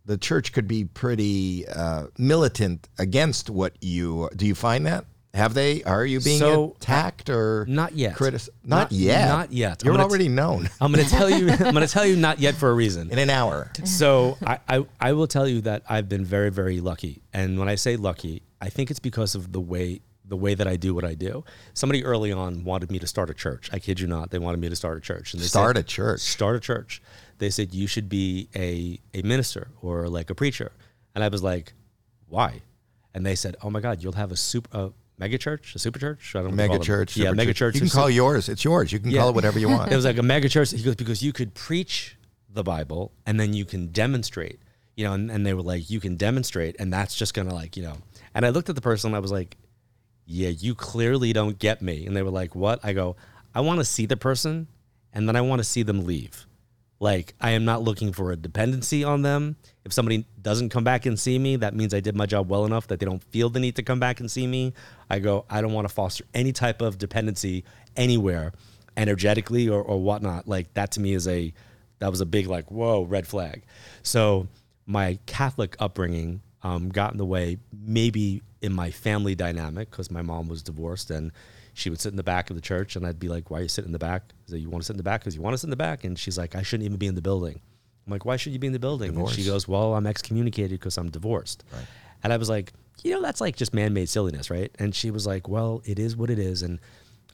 [0.04, 4.46] The church could be pretty uh, militant against what you do.
[4.46, 5.04] You find that?
[5.34, 5.82] Have they?
[5.84, 8.16] Are you being So, attacked or uh, Not yet.
[8.16, 9.28] Critic- not, Not- yet.
[9.28, 9.82] not yet.
[9.82, 12.54] You're already known I'm going to tell you, I'm going to tell you not yet
[12.54, 13.10] for a reason.
[13.10, 13.70] in an hour.
[13.84, 17.22] so I, I, I will tell you that I've been very, very lucky.
[17.32, 20.66] And when I say lucky, I think it's because of the way the way that
[20.68, 21.44] I do what I do.
[21.74, 23.68] Somebody early on wanted me to start a church.
[23.72, 24.30] I kid you not.
[24.30, 25.34] They wanted me to start a church.
[25.34, 26.20] And they Start said, a church.
[26.20, 27.02] Start a church.
[27.38, 30.72] They said you should be a, a minister or like a preacher.
[31.14, 31.74] And I was like,
[32.28, 32.62] why?
[33.12, 34.92] And they said, oh my God, you'll have a super a
[35.22, 36.34] mega church, a super church.
[36.34, 37.16] I don't Mega church.
[37.16, 37.76] Yeah, mega church.
[37.76, 38.48] You can call yours.
[38.48, 38.92] It's yours.
[38.92, 39.92] You can call it whatever you want.
[39.92, 40.72] it was like a mega church.
[40.72, 42.16] He goes, because you could preach
[42.50, 44.58] the Bible and then you can demonstrate,
[44.96, 47.76] you know, and, and they were like, you can demonstrate, and that's just gonna like,
[47.76, 47.98] you know.
[48.34, 49.56] And I looked at the person and I was like,
[50.26, 52.04] yeah, you clearly don't get me.
[52.04, 52.80] And they were like, what?
[52.82, 53.14] I go,
[53.54, 54.66] I want to see the person
[55.12, 56.46] and then I want to see them leave.
[57.02, 59.56] Like, I am not looking for a dependency on them.
[59.84, 62.64] If somebody doesn't come back and see me, that means I did my job well
[62.64, 64.72] enough that they don't feel the need to come back and see me.
[65.10, 67.64] I go, I don't want to foster any type of dependency
[67.96, 68.52] anywhere,
[68.96, 70.46] energetically or, or whatnot.
[70.46, 71.52] Like, that to me is a,
[71.98, 73.64] that was a big, like, whoa, red flag.
[74.04, 74.46] So,
[74.86, 80.22] my Catholic upbringing um, got in the way, maybe in my family dynamic, because my
[80.22, 81.32] mom was divorced and
[81.74, 83.62] she would sit in the back of the church, and I'd be like, "Why are
[83.62, 84.32] you sitting in the back?
[84.46, 85.70] Is it you want to sit in the back because you want to sit in
[85.70, 87.60] the back?" And she's like, "I shouldn't even be in the building."
[88.06, 90.78] I'm like, "Why should you be in the building?" And she goes, "Well, I'm excommunicated
[90.80, 91.86] because I'm divorced." Right.
[92.22, 95.26] And I was like, "You know, that's like just man-made silliness, right?" And she was
[95.26, 96.78] like, "Well, it is what it is." And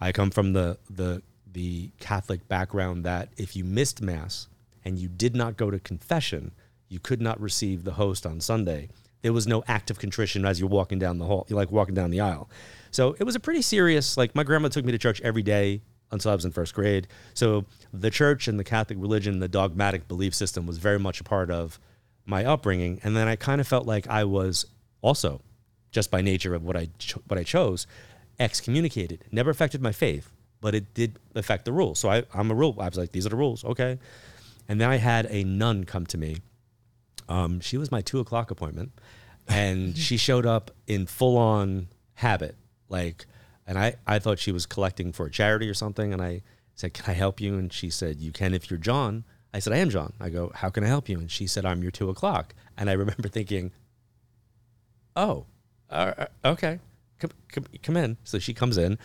[0.01, 1.22] I come from the the
[1.53, 4.49] the Catholic background that if you missed mass
[4.84, 6.53] and you did not go to confession,
[6.89, 8.89] you could not receive the host on Sunday.
[9.22, 11.47] There was no act of contrition as you're walking down the hall.
[11.49, 12.49] You're like walking down the aisle.
[12.91, 14.16] So it was a pretty serious.
[14.16, 17.07] Like my grandma took me to church every day until I was in first grade.
[17.34, 21.24] So the church and the Catholic religion, the dogmatic belief system, was very much a
[21.24, 21.78] part of
[22.24, 23.01] my upbringing.
[23.03, 24.66] And then I kind of felt like I was
[25.03, 25.43] also,
[25.91, 27.86] just by nature of what I cho- what I chose,
[28.39, 29.24] excommunicated.
[29.30, 30.30] Never affected my faith,
[30.61, 31.99] but it did affect the rules.
[31.99, 32.76] So I, I'm a rule.
[32.80, 33.99] I was like, these are the rules, okay.
[34.68, 36.39] And then I had a nun come to me.
[37.28, 38.93] Um, she was my two o'clock appointment,
[39.47, 42.55] and she showed up in full on habit,
[42.89, 43.26] like,
[43.66, 46.43] and I I thought she was collecting for a charity or something, and I
[46.74, 49.72] said, "Can I help you?" And she said, "You can if you're John." I said,
[49.72, 51.91] "I am John." I go, "How can I help you?" And she said, "I'm your
[51.91, 53.72] two o'clock." And I remember thinking,
[55.16, 55.47] "Oh,
[55.91, 56.80] uh, okay,
[57.18, 58.99] come, come come in." So she comes in.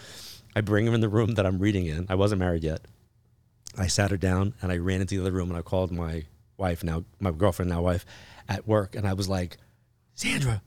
[0.55, 2.05] I bring her in the room that I'm reading in.
[2.09, 2.81] I wasn't married yet.
[3.77, 6.25] I sat her down and I ran into the other room and I called my
[6.57, 8.05] wife, now my girlfriend, now wife,
[8.47, 8.95] at work.
[8.95, 9.57] And I was like,
[10.13, 10.61] Sandra,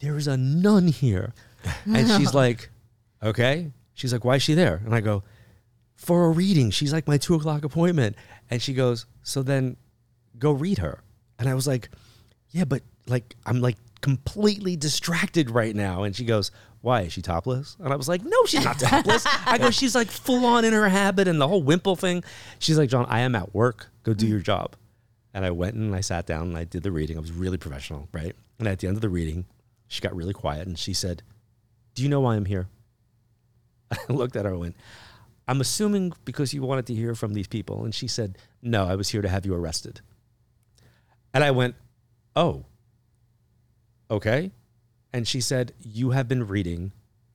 [0.00, 1.34] there is a nun here.
[1.86, 2.70] And she's like,
[3.22, 3.70] okay.
[3.94, 4.80] She's like, why is she there?
[4.84, 5.22] And I go,
[5.94, 6.70] for a reading.
[6.70, 8.16] She's like my two o'clock appointment.
[8.50, 9.76] And she goes, so then
[10.38, 11.02] go read her.
[11.38, 11.90] And I was like,
[12.50, 16.02] yeah, but like, I'm like completely distracted right now.
[16.02, 16.50] And she goes,
[16.80, 17.02] why?
[17.02, 17.76] Is she topless?
[17.78, 19.24] And I was like, no, she's not topless.
[19.46, 22.24] I go, she's like full on in her habit and the whole wimple thing.
[22.58, 23.88] She's like, John, I am at work.
[24.02, 24.74] Go do your job.
[25.32, 27.16] And I went and I sat down and I did the reading.
[27.16, 28.34] I was really professional, right?
[28.58, 29.46] And at the end of the reading,
[29.86, 31.22] she got really quiet and she said,
[31.94, 32.68] Do you know why I'm here?
[33.90, 34.76] I looked at her and went,
[35.48, 37.84] I'm assuming because you wanted to hear from these people.
[37.84, 40.00] And she said, No, I was here to have you arrested.
[41.34, 41.74] And I went,
[42.34, 42.64] Oh.
[44.10, 44.52] okay.
[45.12, 46.92] And she said, You have been reading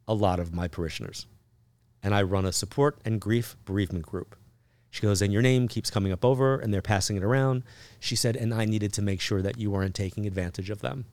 [0.08, 1.28] a lot of my parishioners.
[2.02, 4.36] And I run a support and grief bereavement group.
[4.90, 7.64] She goes, And your name keeps coming up over and they're passing it around.
[8.00, 11.06] She said, And I needed to make sure that you weren't taking advantage of them.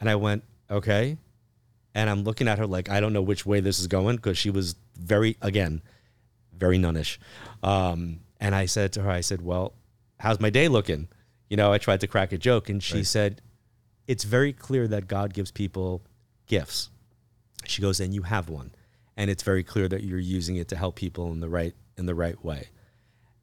[0.00, 1.18] And I went, Okay.
[1.94, 4.38] And I'm looking at her like, I don't know which way this is going because
[4.38, 5.82] she was very, again,
[6.56, 7.18] very nunnish.
[7.62, 9.74] Um, and I said to her, I said, Well,
[10.20, 11.08] how's my day looking?
[11.48, 12.68] You know, I tried to crack a joke.
[12.68, 13.40] And she said,
[14.06, 16.02] It's very clear that God gives people
[16.46, 16.90] gifts.
[17.64, 18.72] She goes, And you have one.
[19.16, 22.06] And it's very clear that you're using it to help people in the right in
[22.06, 22.68] the right way.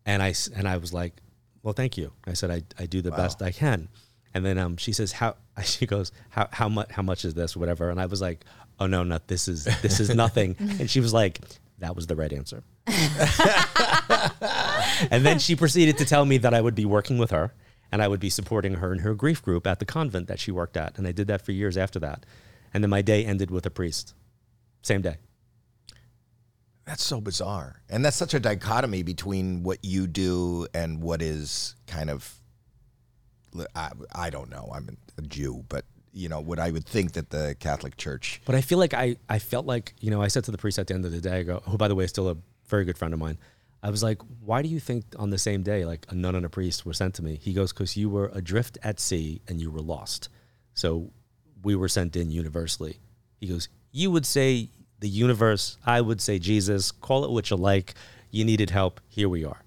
[0.06, 1.14] And I and I was like,
[1.64, 2.14] Well, thank you.
[2.26, 3.90] I said, I, I do the best I can.
[4.36, 7.58] And then um, she says, How she goes, How how much how much is this?
[7.58, 7.90] Whatever.
[7.90, 8.46] And I was like,
[8.80, 10.56] Oh no, no, this is this is nothing.
[10.60, 11.40] and she was like,
[11.80, 12.64] That was the right answer.
[15.10, 17.54] and then she proceeded to tell me that I would be working with her
[17.92, 20.52] and I would be supporting her in her grief group at the convent that she
[20.52, 20.98] worked at.
[20.98, 22.26] And I did that for years after that.
[22.74, 24.14] And then my day ended with a priest.
[24.82, 25.18] Same day.
[26.86, 27.82] That's so bizarre.
[27.90, 32.40] And that's such a dichotomy between what you do and what is kind of,
[33.76, 37.30] I, I don't know, I'm a Jew, but, you know, what I would think that
[37.30, 40.44] the Catholic Church, But I feel like I, I felt like, you know, I said
[40.46, 42.06] to the priest at the end of the day, I go, who by the way
[42.06, 42.38] is still a
[42.68, 43.38] very good friend of mine.
[43.84, 46.46] I was like, why do you think on the same day, like a nun and
[46.46, 47.40] a priest were sent to me?
[47.42, 50.30] He goes, because you were adrift at sea and you were lost.
[50.74, 51.12] So
[51.64, 53.00] we were sent in universally.
[53.40, 54.70] He goes, you would say
[55.02, 57.94] the universe, I would say Jesus, call it what you like.
[58.32, 59.02] You needed help.
[59.08, 59.62] Here we are.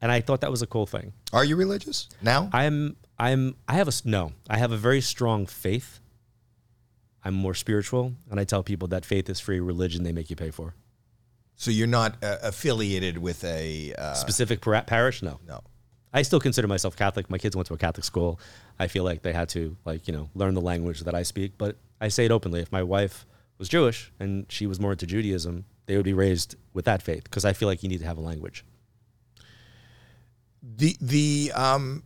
[0.00, 1.12] And I thought that was a cool thing.
[1.32, 2.50] are you religious now?
[2.52, 4.32] I'm I'm I have a no.
[4.50, 6.00] I have a very strong faith.
[7.24, 9.60] I'm more spiritual, and I tell people that faith is free.
[9.60, 10.74] Religion they make you pay for.
[11.56, 15.40] so you're not uh, affiliated with a, uh, Specific par- parish, no.
[15.46, 15.60] no.
[16.12, 17.30] I still consider myself Catholic.
[17.30, 18.38] My kids went to a Catholic school.
[18.78, 21.52] I feel like they had to like you know learn the language that I speak.
[21.56, 22.60] But I say it openly.
[22.60, 23.24] If my wife
[23.58, 27.24] was Jewish and she was more into Judaism, they would be raised with that faith
[27.24, 28.64] because I feel like you need to have a language.
[30.76, 32.02] The, the, um,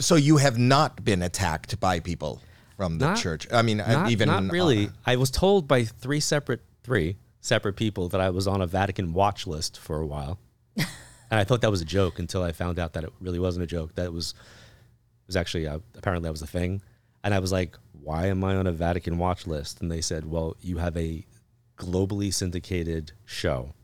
[0.00, 2.40] so you have not been attacked by people
[2.76, 3.46] from the Not- church.
[3.52, 4.86] I mean, Not, even not really.
[4.86, 8.66] uh, I was told by three separate three separate people that I was on a
[8.66, 10.38] Vatican watch list for a while,
[10.76, 10.86] and
[11.30, 13.66] I thought that was a joke until I found out that it really wasn't a
[13.66, 13.94] joke.
[13.96, 16.80] That it was it was actually uh, apparently that was a thing,
[17.24, 20.24] and I was like, "Why am I on a Vatican watch list?" And they said,
[20.30, 21.26] "Well, you have a
[21.76, 23.74] globally syndicated show.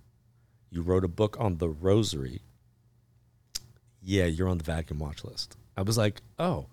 [0.71, 2.43] You wrote a book on the Rosary.
[4.05, 6.67] Yeah, you're on the Vatican watch list." I was like, "Oh."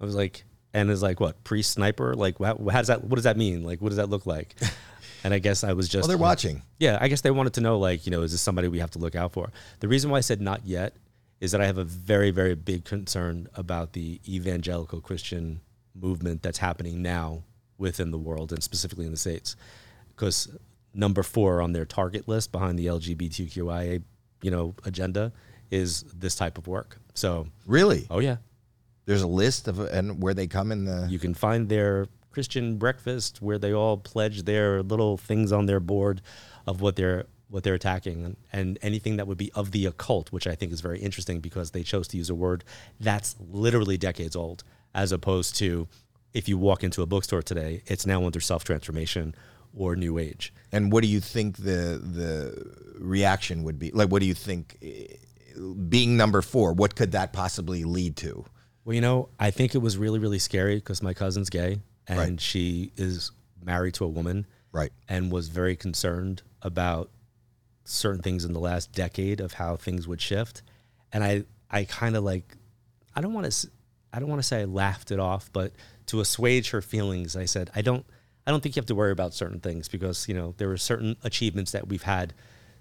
[0.00, 0.44] I was like,
[0.74, 2.14] and it's like what pre sniper?
[2.14, 3.04] Like, how, how does that?
[3.04, 3.64] What does that mean?
[3.64, 4.54] Like, what does that look like?
[5.24, 6.02] And I guess I was just.
[6.02, 6.62] well, they're watching.
[6.78, 8.92] Yeah, I guess they wanted to know, like, you know, is this somebody we have
[8.92, 9.50] to look out for?
[9.80, 10.94] The reason why I said not yet
[11.40, 15.60] is that I have a very, very big concern about the evangelical Christian
[15.92, 17.42] movement that's happening now
[17.78, 19.56] within the world and specifically in the states,
[20.14, 20.56] because
[20.94, 24.02] number four on their target list behind the LGBTQIA,
[24.42, 25.32] you know, agenda
[25.70, 26.98] is this type of work.
[27.14, 28.06] So, Really?
[28.10, 28.36] oh yeah,
[29.06, 31.06] There's a list of and where they come in the.
[31.10, 35.80] you can find their Christian breakfast where they all pledge their little things on their
[35.80, 36.20] board
[36.66, 40.30] of what they're what they're attacking and, and anything that would be of the occult,
[40.32, 42.62] which I think is very interesting because they chose to use a word
[43.00, 44.64] that's literally decades old,
[44.94, 45.88] as opposed to
[46.34, 49.34] if you walk into a bookstore today, it's now under self transformation
[49.74, 50.52] or new age.
[50.72, 53.90] And what do you think the the reaction would be?
[53.92, 54.76] Like, what do you think,
[55.88, 58.44] being number four, what could that possibly lead to?
[58.84, 62.18] Well, you know, I think it was really, really scary because my cousin's gay and
[62.18, 62.40] Right.
[62.40, 63.32] she is
[63.64, 64.46] married to a woman.
[64.70, 64.92] Right.
[65.08, 67.10] and was very concerned about
[67.84, 70.60] certain things in the last decade of how things would shift
[71.10, 72.54] and i i kind of like
[73.16, 73.70] i don't want to
[74.12, 75.72] i don't want to say i laughed it off but
[76.04, 78.04] to assuage her feelings i said i don't
[78.46, 80.76] i don't think you have to worry about certain things because you know there are
[80.76, 82.34] certain achievements that we've had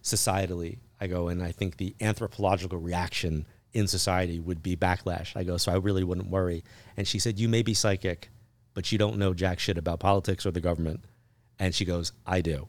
[0.04, 5.44] societally i go and i think the anthropological reaction in society would be backlash i
[5.44, 6.64] go so i really wouldn't worry
[6.96, 8.30] and she said you may be psychic
[8.74, 11.04] but you don't know jack shit about politics or the government
[11.60, 12.68] and she goes, I do.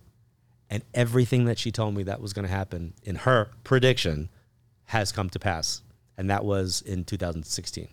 [0.70, 4.31] And everything that she told me that was going to happen in her prediction
[4.87, 5.83] has come to pass.
[6.16, 7.89] And that was in 2016.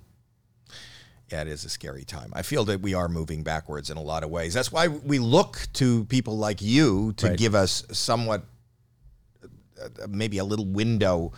[1.32, 2.32] Yeah, it is a scary time.
[2.34, 4.54] I feel that we are moving backwards in a lot of ways.
[4.54, 7.38] That's why we look to people like you to Right.
[7.38, 8.46] give us somewhat,
[10.08, 11.34] maybe a little window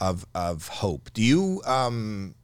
[0.00, 1.12] of of hope.
[1.12, 1.62] Do you?
[1.66, 2.34] Um,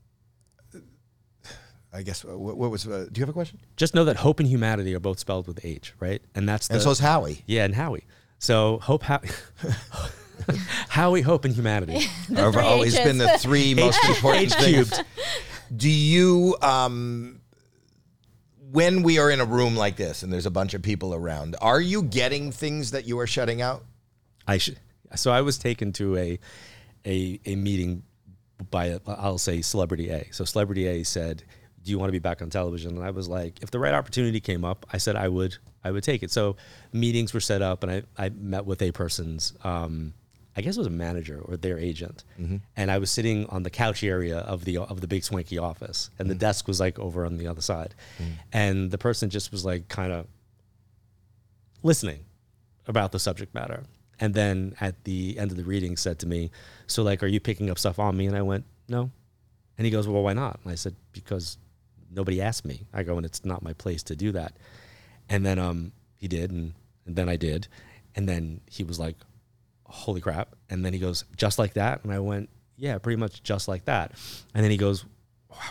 [1.93, 2.86] I guess what, what was?
[2.86, 3.59] Uh, do you have a question?
[3.76, 6.22] Just know that hope and humanity are both spelled with H, right?
[6.34, 6.74] And that's the.
[6.74, 7.43] And so is Howie.
[7.47, 8.05] yeah, and Howie.
[8.38, 9.28] So hope, Howie.
[10.88, 11.99] Howie, hope, and humanity.
[12.34, 13.05] Have always H's.
[13.05, 15.01] been the three most important H things.
[15.74, 16.57] Do you?
[16.62, 17.41] Um,
[18.70, 21.57] when we are in a room like this and there's a bunch of people around,
[21.61, 23.84] are you getting things that you are shutting out?
[24.47, 24.78] I should.
[25.16, 26.38] So I was taken to a
[27.06, 28.02] a a meeting
[28.70, 30.28] by a, I'll say celebrity A.
[30.32, 31.42] So celebrity A said,
[31.82, 33.94] "Do you want to be back on television?" And I was like, "If the right
[33.94, 36.56] opportunity came up, I said I would I would take it." So
[36.92, 39.54] meetings were set up, and I I met with a person's.
[39.64, 40.14] Um,
[40.56, 42.56] I guess it was a manager or their agent, mm-hmm.
[42.76, 46.11] and I was sitting on the couch area of the of the big swanky office,
[46.18, 46.40] and the mm.
[46.40, 48.32] desk was like over on the other side, mm.
[48.52, 50.26] and the person just was like kind of
[51.82, 52.24] listening
[52.88, 53.84] about the subject matter.
[54.20, 56.50] And then at the end of the reading said to me,
[56.86, 58.26] So like are you picking up stuff on me?
[58.26, 59.10] And I went, No.
[59.78, 60.60] And he goes, Well, why not?
[60.62, 61.58] And I said, Because
[62.10, 62.86] nobody asked me.
[62.92, 64.56] I go, and it's not my place to do that.
[65.28, 66.74] And then um he did and,
[67.06, 67.66] and then I did.
[68.14, 69.16] And then he was like,
[69.84, 70.54] Holy crap.
[70.68, 72.04] And then he goes, Just like that?
[72.04, 74.12] And I went, Yeah, pretty much just like that.
[74.54, 75.04] And then he goes,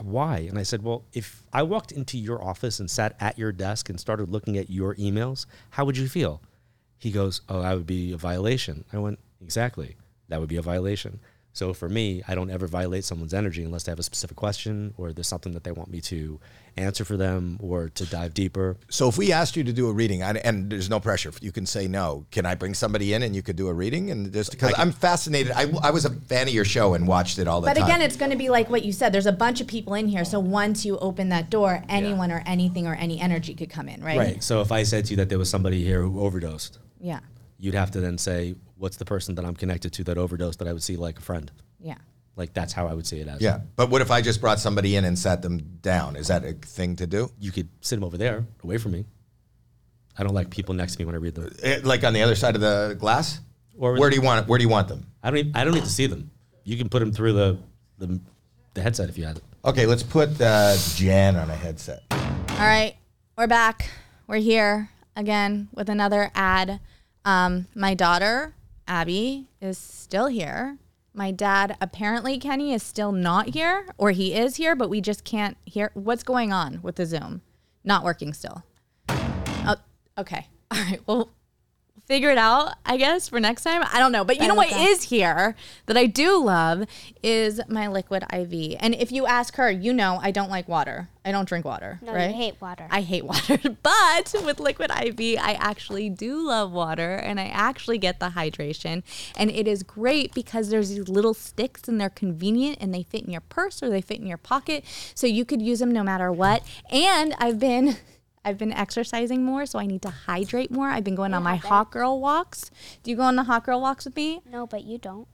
[0.02, 0.40] why?
[0.40, 3.90] And I said, well, if I walked into your office and sat at your desk
[3.90, 6.42] and started looking at your emails, how would you feel?
[7.00, 8.86] He goes, oh, that would be a violation.
[8.94, 9.96] I went, exactly.
[10.28, 11.20] That would be a violation.
[11.52, 14.94] So for me, I don't ever violate someone's energy unless they have a specific question
[14.98, 16.40] or there's something that they want me to
[16.78, 18.78] answer for them or to dive deeper.
[18.90, 21.52] So if we asked you to do a reading, and, and there's no pressure, you
[21.52, 22.26] can say no.
[22.32, 24.12] Can I bring somebody in and you could do a reading?
[24.12, 27.40] And just because I'm fascinated, I, I was a fan of your show and watched
[27.40, 27.82] it all the But time.
[27.82, 29.12] But again, it's going to be like what you said.
[29.12, 32.44] There's a bunch of people in here, so once you open that door, anyone or
[32.46, 34.18] anything or any energy could come in, right?
[34.18, 34.44] Right.
[34.44, 37.20] So if I said to you that there was somebody here who overdosed, Yeah.
[37.58, 40.68] you'd have to then say, what's the person that I'm connected to that overdosed that
[40.68, 41.52] I would see like a friend?
[41.80, 41.96] Yeah.
[42.36, 43.42] Like that's how I would see it as.
[43.42, 46.16] yeah, but what if I just brought somebody in and sat them down?
[46.16, 47.30] Is that a thing to do?
[47.40, 49.06] You could sit them over there, away from me.
[50.18, 51.54] I don't like people next to me when I read them.
[51.62, 53.40] Eh, Like on the other side of the glass?
[53.78, 54.48] Or where do you want?
[54.48, 55.06] Where do you want them?
[55.24, 55.40] I don't.
[55.40, 56.32] Even, I don't need to see them.
[56.66, 57.58] You can put them through the
[57.98, 58.20] the,
[58.74, 59.44] the headset if you had it.
[59.66, 62.04] Okay, let's put uh, Jan on a headset.
[62.12, 62.96] All right,
[63.38, 63.90] we're back.
[64.28, 66.80] We're here again with another ad.
[67.26, 68.56] Um, my daughter,
[68.88, 70.78] Abby, is still here.
[71.14, 75.24] My dad, apparently, Kenny, is still not here, or he is here, but we just
[75.24, 75.92] can't hear.
[75.94, 77.42] What's going on with the Zoom?
[77.84, 78.64] Not working still.
[79.10, 79.76] Oh,
[80.18, 80.48] okay.
[80.72, 81.02] All right.
[81.08, 81.32] Well,
[82.10, 83.84] figure it out, I guess, for next time.
[83.94, 84.24] I don't know.
[84.26, 84.84] But you know what Okay.
[84.86, 85.56] is here
[85.86, 86.86] that I do love
[87.22, 88.78] is my liquid IV.
[88.80, 91.08] And if you ask her, you know I don't like water.
[91.24, 92.00] I don't drink water.
[92.02, 92.32] No, right?
[92.32, 92.88] you hate water.
[92.90, 93.60] I hate water.
[93.84, 99.04] But with liquid IV, I actually do love water and I actually get the hydration.
[99.38, 103.24] And it is great because there's these little sticks and they're convenient and they fit
[103.26, 104.84] in your purse or they fit in your pocket.
[105.14, 106.64] So you could use them no matter what.
[106.92, 107.98] And I've been
[108.46, 110.90] I've been exercising more, so I need to hydrate more.
[110.90, 112.72] I've been going on my hot girl walks.
[113.04, 114.42] Do you go on the hot girl walks with me?
[114.50, 115.28] no, but you don't.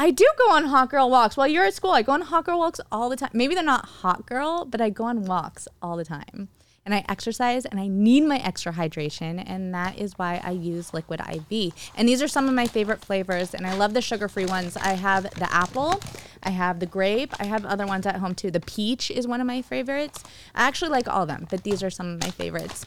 [0.00, 1.36] I do go on hot girl walks.
[1.36, 3.30] While you're at school, I go on hot girl walks all the time.
[3.32, 6.48] Maybe they're not hot girl, but I go on walks all the time.
[6.88, 9.44] And I exercise and I need my extra hydration.
[9.46, 11.74] And that is why I use Liquid IV.
[11.94, 13.52] And these are some of my favorite flavors.
[13.52, 14.74] And I love the sugar free ones.
[14.74, 16.00] I have the apple,
[16.42, 18.50] I have the grape, I have other ones at home too.
[18.50, 20.24] The peach is one of my favorites.
[20.54, 22.86] I actually like all of them, but these are some of my favorites.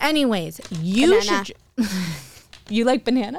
[0.00, 1.44] Anyways, you Banana.
[1.44, 1.56] should.
[2.68, 3.38] you like banana?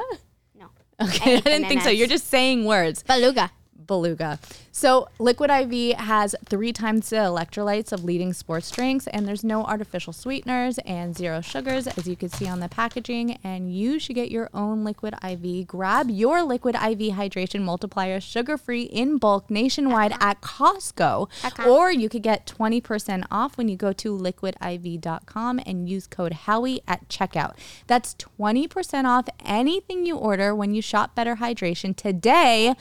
[0.57, 0.67] No.
[1.01, 1.89] Okay, I, hate didn't think so.
[1.89, 3.03] You're just saying words.
[3.03, 3.51] Beluga.
[3.85, 4.39] Beluga.
[4.71, 9.63] So, Liquid IV has three times the electrolytes of leading sports drinks, and there's no
[9.63, 13.39] artificial sweeteners and zero sugars, as you can see on the packaging.
[13.43, 15.67] And you should get your own Liquid IV.
[15.67, 21.29] Grab your Liquid IV hydration multiplier sugar free in bulk nationwide at Costco,
[21.65, 26.81] or you could get 20% off when you go to liquidiv.com and use code Howie
[26.87, 27.55] at checkout.
[27.87, 32.75] That's 20% off anything you order when you shop Better Hydration today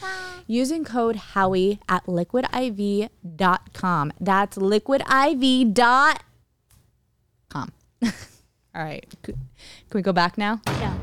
[0.47, 4.13] using code Howie at liquidiv.com.
[4.21, 6.19] That's liquidiv.com.
[8.75, 9.07] All right.
[9.23, 9.37] Can
[9.93, 10.61] we go back now?
[10.67, 10.95] No.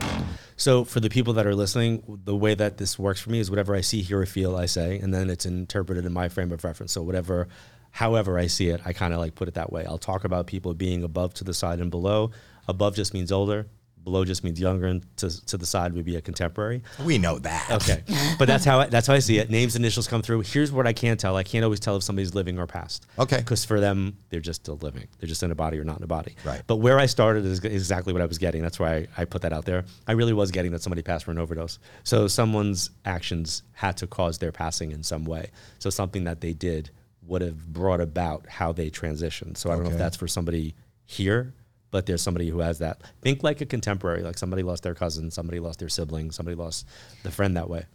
[0.58, 3.50] So for the people that are listening, the way that this works for me is
[3.50, 6.54] whatever I see, hear, or feel, I say, and then it's interpreted in my frame
[6.54, 6.94] of reference.
[6.94, 7.50] So whatever,
[7.92, 9.86] however I see it, I kind of like put it that way.
[9.86, 12.32] I'll talk about people being above to the side and below.
[12.68, 13.68] Above just means older.
[14.06, 16.84] Below just means younger, and to, to the side would be a contemporary.
[17.04, 17.70] We know that.
[17.72, 18.04] Okay,
[18.40, 19.50] but that's how I, that's how I see it.
[19.50, 20.42] Names, initials come through.
[20.42, 21.36] Here's what I can't tell.
[21.36, 23.08] I can't always tell if somebody's living or past.
[23.18, 23.38] Okay.
[23.38, 25.08] because for them, they're just still living.
[25.20, 26.36] They're just in a body or not in a body.
[26.46, 26.62] Right.
[26.68, 28.62] But where I started is exactly what I was getting.
[28.62, 29.86] That's why I, I put that out there.
[30.08, 31.80] I really was getting that somebody passed for an overdose.
[32.04, 35.50] So someone's actions had to cause their passing in some way.
[35.80, 36.92] So something that they did
[37.26, 39.58] would have brought about how they transitioned.
[39.58, 40.76] So I don't know if that's for somebody
[41.06, 41.54] here.
[41.96, 43.00] But there's somebody who has that.
[43.22, 46.86] Think like a contemporary, like somebody lost their cousin, somebody lost their sibling, somebody lost
[47.24, 47.86] the friend that way.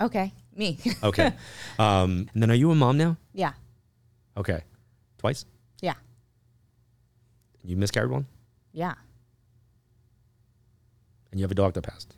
[0.00, 0.32] Okay.
[0.54, 0.78] Me.
[1.02, 1.32] Okay.
[1.80, 3.16] um, and then are you a mom now?
[3.34, 3.54] yeah.
[4.36, 4.62] Okay.
[5.18, 5.44] Twice?
[5.82, 5.94] Yeah.
[7.64, 8.26] You miscarried one,
[8.72, 8.94] Yeah.
[11.32, 12.14] and you have a dog that passed.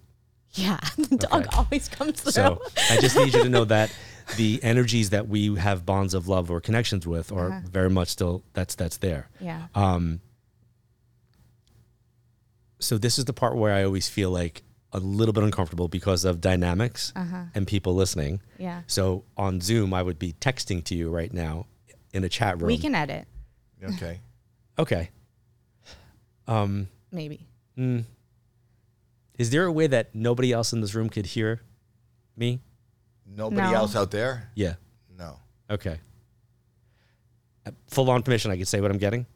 [0.53, 0.79] Yeah.
[0.99, 1.57] The dog Okay.
[1.57, 2.33] always comes through.
[2.33, 2.61] So
[2.91, 3.91] I just need you to know that
[4.37, 7.61] the energies that we have bonds of love or connections with are Uh-huh.
[7.71, 9.29] very much still that's that's there.
[9.41, 9.67] yeah.
[9.75, 10.21] Um,
[12.79, 14.63] so this is the part where I always feel like
[14.93, 17.45] a little bit uncomfortable because of dynamics Uh-huh.
[17.55, 18.41] and people listening.
[18.59, 18.83] Yeah.
[18.87, 21.67] So on Zoom, I would be texting to you right now
[22.13, 22.67] in a chat room.
[22.67, 23.27] We can edit,
[23.83, 24.21] Okay.
[24.79, 25.11] Okay.
[26.49, 27.47] Um, maybe.
[27.79, 28.05] mm,
[29.39, 31.61] is there a way that nobody else in this room could hear
[32.37, 32.61] me?
[33.35, 33.75] Nobody No.
[33.75, 34.51] else out there?
[34.55, 34.75] Yeah.
[35.17, 35.39] No.
[35.71, 35.99] Okay.
[37.65, 39.27] Uh, Full on permission, I could say what I'm getting.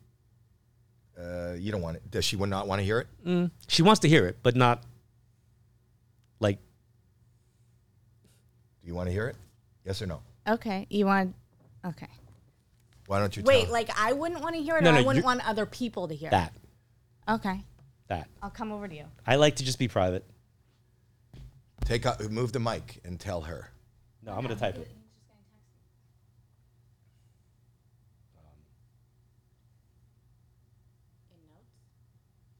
[1.18, 2.10] Uh, you don't want it.
[2.10, 3.06] Does she not want to hear it?
[3.24, 4.82] Mm, she wants to hear it, but not
[6.40, 6.58] like
[8.82, 9.36] Do you want to hear it?
[9.84, 10.20] Yes or no?
[10.46, 10.86] Okay.
[10.90, 11.34] You want,
[11.86, 12.08] okay.
[13.06, 14.98] Why don't you Wait, tell like I wouldn't want to hear it No, or no,
[14.98, 16.52] I wouldn't want other people to hear that.
[16.54, 17.30] it.
[17.32, 17.64] Okay.
[18.08, 18.28] That.
[18.42, 19.04] I'll come over to you.
[19.26, 20.24] I like to just be private.
[21.84, 23.70] Take out, move the mic and tell her.
[24.26, 24.88] No, I'm gonna type it.
[28.36, 28.48] Um,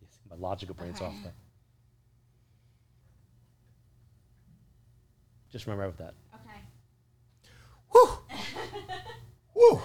[0.01, 1.13] yes, my logical brain's off.
[1.25, 1.33] There.
[5.51, 6.15] Just remember with that.
[6.35, 6.61] Okay.
[7.95, 8.19] Woo!
[9.75, 9.83] Woo.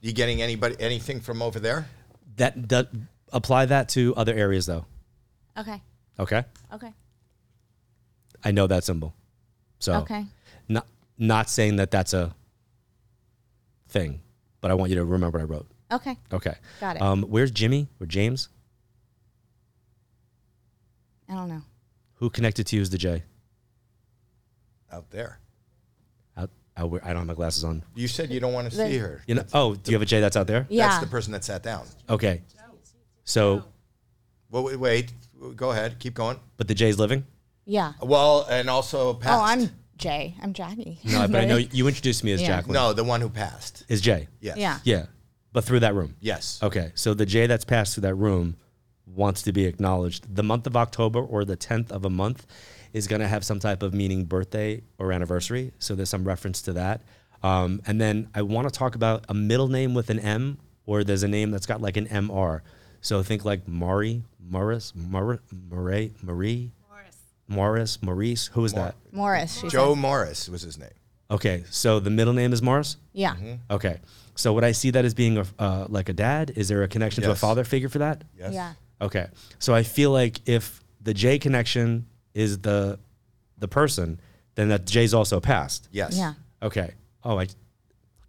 [0.00, 1.86] You getting anybody anything from over there?
[2.36, 2.88] That, that
[3.32, 4.86] apply that to other areas though.
[5.56, 5.80] Okay.
[6.18, 6.92] Okay, Okay.
[8.44, 9.14] I know that symbol.
[9.78, 10.26] So Okay.
[10.70, 10.86] Not
[11.18, 12.34] not saying that that's a
[13.88, 14.20] thing,
[14.62, 15.66] but I want you to remember what I wrote.
[15.92, 16.16] Okay.
[16.32, 16.54] Okay.
[16.80, 17.02] Got it.
[17.02, 18.48] Um, where's Jimmy or James?
[21.28, 21.62] I don't know.
[22.14, 23.22] Who connected to you is the J?
[24.92, 25.38] Out there.
[26.36, 27.82] Out, out where, I don't have my glasses on.
[27.94, 29.22] You said you don't want to The- see her.
[29.26, 29.44] You know?
[29.52, 30.66] Oh, do you have a J that's out there?
[30.68, 30.88] Yeah.
[30.88, 31.86] That's the person that sat down.
[32.08, 32.42] Okay.
[33.24, 33.64] So,
[34.50, 35.12] Well, wait, wait.
[35.56, 35.98] Go ahead.
[35.98, 36.38] Keep going.
[36.56, 37.24] but the J's living?
[37.64, 37.92] yeah.
[38.02, 39.38] Well, and also passed.
[39.40, 39.70] Oh, I'm
[40.00, 40.34] Jay.
[40.42, 40.98] I'm Jackie.
[41.04, 42.48] No, but I know you introduced me as Yeah.
[42.48, 42.74] Jacqueline.
[42.74, 43.84] No, the one who passed.
[43.88, 44.28] Is Jay?
[44.40, 44.56] Yes.
[44.56, 44.78] Yeah.
[44.84, 45.06] Yeah.
[45.52, 46.16] But through that room.
[46.20, 46.58] Yes.
[46.62, 46.92] Okay.
[46.94, 48.56] So the Jay that's passed through that room
[49.06, 50.34] wants to be acknowledged.
[50.34, 52.46] The month of October or the 10th of a month
[52.92, 55.72] is going to have some type of meaning birthday or anniversary.
[55.78, 57.02] So there's some reference to that.
[57.42, 61.04] Um, and then I want to talk about a middle name with an M or
[61.04, 62.60] there's a name that's got like an MR.
[63.00, 65.38] So think like Mari, Morris, Murray,
[65.70, 66.70] Murray, Marie,
[67.50, 68.46] Morris, Maurice.
[68.54, 68.94] Who is that?
[69.12, 69.58] Morris.
[69.60, 70.00] She Joe said.
[70.00, 70.88] Morris was his name.
[71.30, 71.64] Okay.
[71.70, 72.96] So the middle name is Morris?
[73.12, 73.34] Yeah.
[73.70, 73.98] Okay.
[74.36, 76.52] So would I see that as being a, uh, like a dad?
[76.56, 77.40] Is there a connection to a Yes.
[77.40, 78.22] father figure for that?
[78.38, 78.54] Yes.
[78.54, 78.72] Yeah.
[79.02, 79.26] Okay.
[79.58, 82.98] So I feel like if the J connection is the
[83.58, 84.20] the person,
[84.54, 85.88] then that J's also passed.
[85.92, 86.16] Yes.
[86.16, 86.34] Yeah.
[86.62, 86.94] Okay.
[87.24, 87.48] Oh, I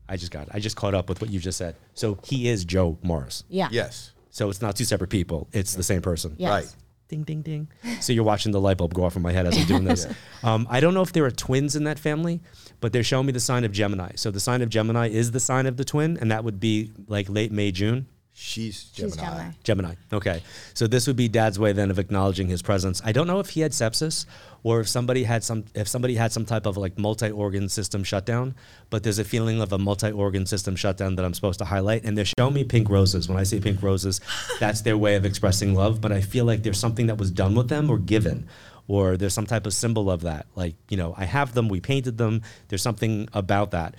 [0.10, 0.50] I just got it.
[0.54, 1.76] I just caught up with what you just said.
[1.94, 3.44] So he is Joe Morris.
[3.50, 3.70] Yeah.
[3.72, 4.12] Yes.
[4.32, 5.48] So it's not two separate people.
[5.54, 6.36] It's the same person.
[6.38, 6.50] Yes.
[6.50, 6.76] Right.
[7.12, 7.68] Ding ding ding.
[8.00, 10.08] So you're watching the light bulb go off in my head as I'm doing this.
[10.44, 12.40] um, I don't know if there are twins in that family,
[12.80, 14.14] but they're showing me the sign of Gemini.
[14.16, 16.94] So the sign of Gemini is the sign of the twin, and that would be
[17.08, 18.08] like late May June.
[18.34, 19.26] She's She's Gemini.
[19.28, 19.52] Gemini.
[19.64, 19.94] Gemini.
[20.14, 20.44] Okay.
[20.74, 23.02] So this would be dad's way then of acknowledging his presence.
[23.04, 24.26] I don't know if he had sepsis
[24.64, 28.56] or if somebody had some if somebody had some type of like multi-organ system shutdown,
[28.90, 32.18] but there's a feeling of a multi-organ system shutdown that I'm supposed to highlight and
[32.18, 33.28] they're showing me pink roses.
[33.28, 34.22] When I say pink roses,
[34.60, 37.54] that's their way of expressing love, but I feel like there's something that was done
[37.56, 38.48] with them or given
[38.88, 40.48] or there's some type of symbol of that.
[40.56, 42.42] Like, you know, I have them, we painted them.
[42.68, 43.96] There's something about that.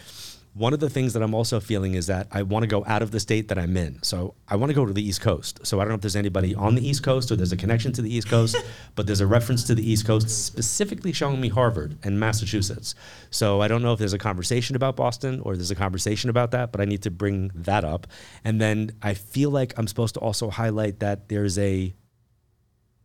[0.55, 3.01] One of the things that I'm also feeling is that I want to go out
[3.01, 4.03] of the state that I'm in.
[4.03, 5.67] So I want to go to the East Coast.
[5.67, 7.91] So I don't know if there's anybody on the East Coast or there's a connection
[7.93, 8.57] to the East Coast,
[8.95, 12.95] but there's a reference to the East Coast specifically showing me Harvard and Massachusetts.
[13.31, 16.51] So I don't know if there's a conversation about Boston or there's a conversation about
[16.51, 18.07] that, but I need to bring that up.
[18.45, 21.95] And then I feel like I'm supposed to also highlight that there's a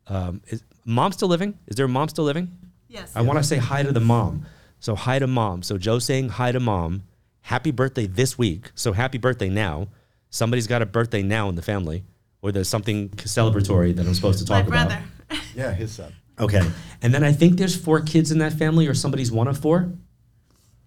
[0.08, 1.58] um, is mom still living?
[1.68, 2.52] Is there a mom still living?
[2.88, 3.12] Yes.
[3.16, 4.46] I want to say hi to the mom.
[4.80, 5.64] So hi to mom.
[5.64, 7.04] So Joe saying hi to mom.
[7.48, 8.72] Happy birthday this week.
[8.76, 9.88] So happy birthday now.
[10.30, 12.04] Somebody's got a birthday now in the family,
[12.42, 14.90] or there's something celebratory that I'm supposed to talk about.
[14.90, 14.96] My
[15.30, 15.42] brother.
[15.56, 16.12] Yeah, his son.
[16.38, 16.62] Okay.
[17.02, 19.94] And then I think there's four kids in that family, or somebody's one of four.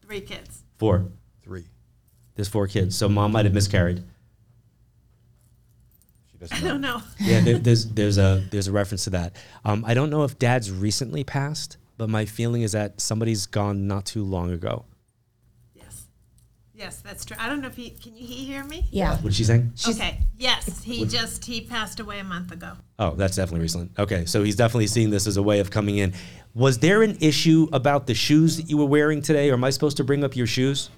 [0.02, 0.62] Three kids.
[0.76, 1.06] Four.
[1.42, 1.64] Three.
[2.34, 2.94] There's four kids.
[2.94, 4.04] So mom might have miscarried.
[6.30, 7.00] She doesn't I don't know.
[7.18, 9.34] Yeah, there, there's there's a there's a reference to that.
[9.64, 13.86] Um, I don't know if dad's recently passed, but my feeling is that somebody's gone
[13.86, 14.84] not too long ago.
[16.81, 16.91] Yes.
[16.91, 17.37] Yes, that's true.
[17.39, 18.87] I don't know if he can you he hear me?
[18.91, 19.18] Yeah.
[19.18, 19.72] What's she saying?
[19.87, 20.20] okay.
[20.39, 22.72] Yes, he just he passed away a month ago.
[22.99, 23.93] Oh, that's definitely recent.
[23.99, 26.14] Okay, so he's definitely seeing this as a way of coming in.
[26.55, 29.70] Was there an issue about the shoes that you were wearing today, or am I
[29.70, 30.89] supposed to bring up your shoes?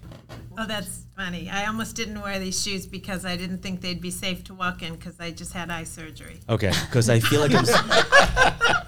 [0.59, 1.49] Oh, that's funny.
[1.49, 4.83] I almost didn't wear these shoes because I didn't think they'd be safe to walk
[4.83, 6.41] in because I just had eye surgery.
[6.49, 7.65] Okay, because I feel like I'm.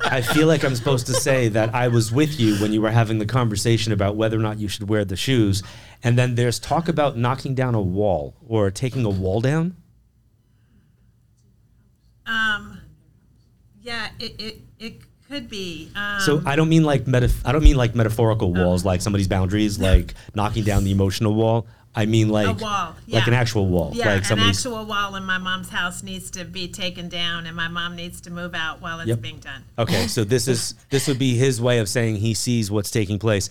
[0.06, 2.90] I feel like I'm supposed to say that I was with you when you were
[2.90, 5.62] having the conversation about whether or not you should wear the shoes,
[6.02, 9.76] and then there's talk about knocking down a wall or taking a wall down.
[12.26, 12.80] Um,
[13.80, 15.90] yeah, it, it, it could be.
[15.94, 17.30] Um, So I don't mean like meta.
[17.44, 21.66] I don't mean like metaphorical walls, like somebody's boundaries, like knocking down the emotional wall.
[21.96, 23.18] I mean like wall, yeah.
[23.20, 26.44] like an actual wall, yeah, like an actual wall in my mom's house needs to
[26.44, 29.20] be taken down, and my mom needs to move out while it's Yep.
[29.20, 29.62] being done.
[29.78, 33.20] Okay, so this is this would be his way of saying he sees what's taking
[33.20, 33.48] place.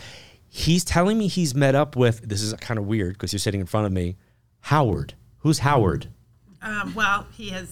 [0.49, 2.19] He's telling me he's met up with.
[2.27, 4.17] This is kind of weird because you're sitting in front of me.
[4.59, 6.07] Howard, who's Howard?
[6.61, 7.69] Um, well, he has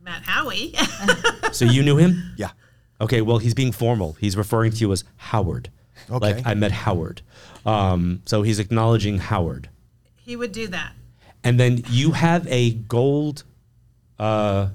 [0.00, 0.74] met Howie.
[1.52, 2.34] So you knew him?
[2.36, 2.50] Yeah.
[3.00, 4.14] Okay, well he's being formal.
[4.20, 5.70] He's referring to you as Howard.
[6.10, 6.34] Okay.
[6.34, 7.22] Like I met Howard.
[7.66, 9.68] Um, so he's acknowledging Howard.
[10.16, 10.92] he would do that.
[11.42, 13.44] And then you have a gold,
[14.18, 14.68] uh,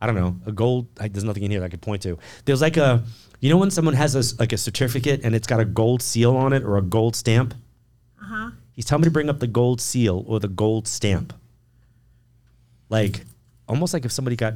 [0.00, 0.86] I don't know, a gold.
[1.00, 2.18] I, there's nothing in here that I could point to.
[2.44, 3.02] There's like a,
[3.40, 6.02] you know, when someone has a s like a certificate and it's got a gold
[6.02, 7.54] seal on it or a gold stamp.
[8.20, 8.50] Uh huh.
[8.72, 11.32] He's telling me to bring up the gold seal or the gold stamp.
[12.90, 13.24] Like,
[13.68, 14.54] almost like if somebody got,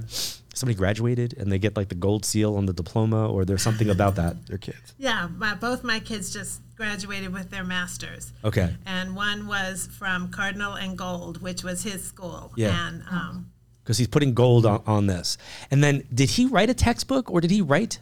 [0.59, 3.88] somebody graduated and they get like the gold seal on the diploma or there's something
[3.90, 4.36] about that.
[4.46, 4.94] They're kids.
[4.98, 8.32] Yeah, my, both my kids just graduated with their masters.
[8.44, 8.74] Okay.
[8.86, 12.52] And one was from Cardinal and Gold, which was his school.
[12.56, 12.88] Yeah.
[12.88, 13.50] And um,
[13.82, 15.38] Because he's putting gold on, on this.
[15.70, 18.00] And then, did he write a textbook or did he write?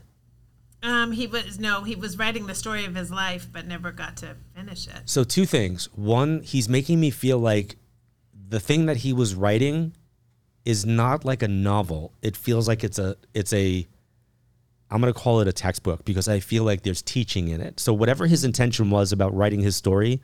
[0.83, 4.17] um, he was no, he was writing the story of his life, but never got
[4.19, 5.03] to finish it.
[5.07, 5.87] So two things.
[5.97, 7.77] One, he's making me feel like
[8.49, 9.96] the thing that he was writing
[10.67, 12.13] is not like a novel.
[12.21, 13.87] It feels like it's a it's a
[14.91, 17.81] I'm going to call it a textbook because I feel like there's teaching in it.
[17.81, 20.21] So whatever his intention was about writing his story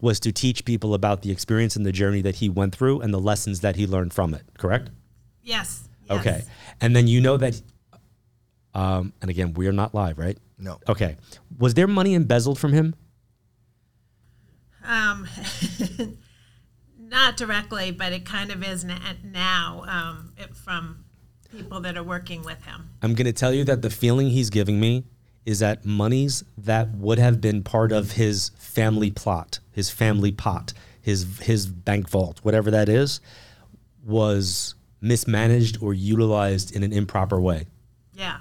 [0.00, 3.12] was to teach people about the experience and the journey that he went through and
[3.12, 4.90] the lessons that he learned from it, correct?
[5.42, 5.88] Yes.
[6.08, 6.20] yes.
[6.20, 6.42] Okay.
[6.80, 7.60] And then you know that
[8.74, 10.38] um and again, we're not live, right?
[10.58, 10.78] No.
[10.88, 11.16] Okay.
[11.58, 12.94] Was there money embezzled from him?
[14.84, 15.28] Um,
[17.10, 21.04] not directly, but it kind of is now um, it, from
[21.50, 22.90] people that are working with him.
[23.02, 25.04] I'm going to tell you that the feeling he's giving me
[25.44, 30.72] is that monies that would have been part of his family plot, his family pot,
[31.00, 33.20] his his bank vault, whatever that is,
[34.04, 37.66] was mismanaged or utilized in an improper way.
[38.14, 38.40] Yeah.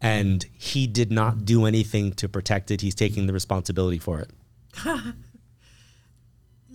[0.00, 2.80] And he did not do anything to protect it.
[2.80, 4.30] He's taking the responsibility for it.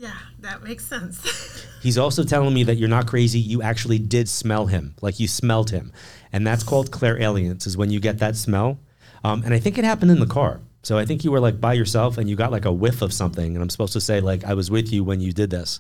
[0.06, 1.66] Yeah, that makes sense.
[1.82, 3.40] He's also telling me that you're not crazy.
[3.40, 5.92] You actually did smell him, like you smelled him,
[6.32, 7.66] and that's called clairalience.
[7.66, 8.78] Is when you get that smell,
[9.24, 10.62] um, and I think it happened in the car.
[10.84, 13.12] So I think you were like by yourself, and you got like a whiff of
[13.14, 15.80] something, and I'm supposed to say like I was with you when you did this.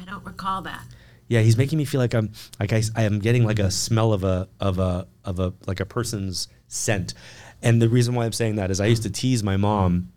[0.00, 0.84] I don't recall that.
[1.28, 4.14] Yeah, he's making me feel like I'm like I, I am getting like a smell
[4.14, 7.12] of a of a of a like a person's scent,
[7.60, 10.10] and the reason why I'm saying that is I used to tease my mom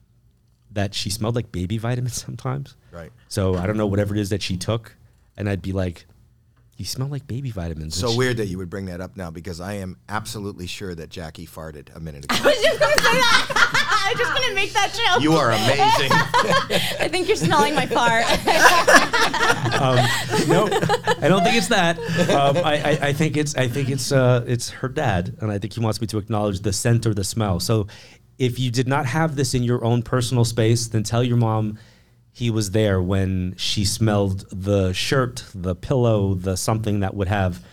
[0.71, 2.77] that she smelled like baby vitamins sometimes.
[2.95, 3.11] Right.
[3.27, 4.95] So I don't know whatever it is that she took,
[5.35, 6.05] and I'd be like,
[6.77, 9.29] "You smell like baby vitamins." So she- weird that you would bring that up now
[9.31, 12.35] because I am absolutely sure that Jackie farted a minute ago.
[12.39, 13.71] I was just gonna say that.
[14.07, 15.21] I was just gonna make that joke.
[15.23, 16.11] you are amazing.
[17.01, 18.23] I think you're smelling my fart.
[20.47, 20.67] no,
[21.21, 21.97] I don't think it's that.
[22.29, 25.57] Um, I, I, I think it's I think it's uh, it's her dad, and I
[25.57, 27.59] think he wants me to acknowledge the scent or the smell.
[27.59, 27.87] So,
[28.37, 31.77] if you did not have this in your own personal space, then tell your mom
[32.35, 37.63] he was there when she smelled the shirt, the pillow, the something that would have.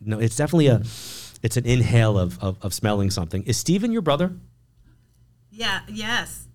[0.00, 0.82] No, it's definitely a.
[1.42, 3.42] It's an inhale of, of, of smelling something.
[3.44, 4.32] Is Steven your brother?
[5.50, 6.46] Yeah, yes.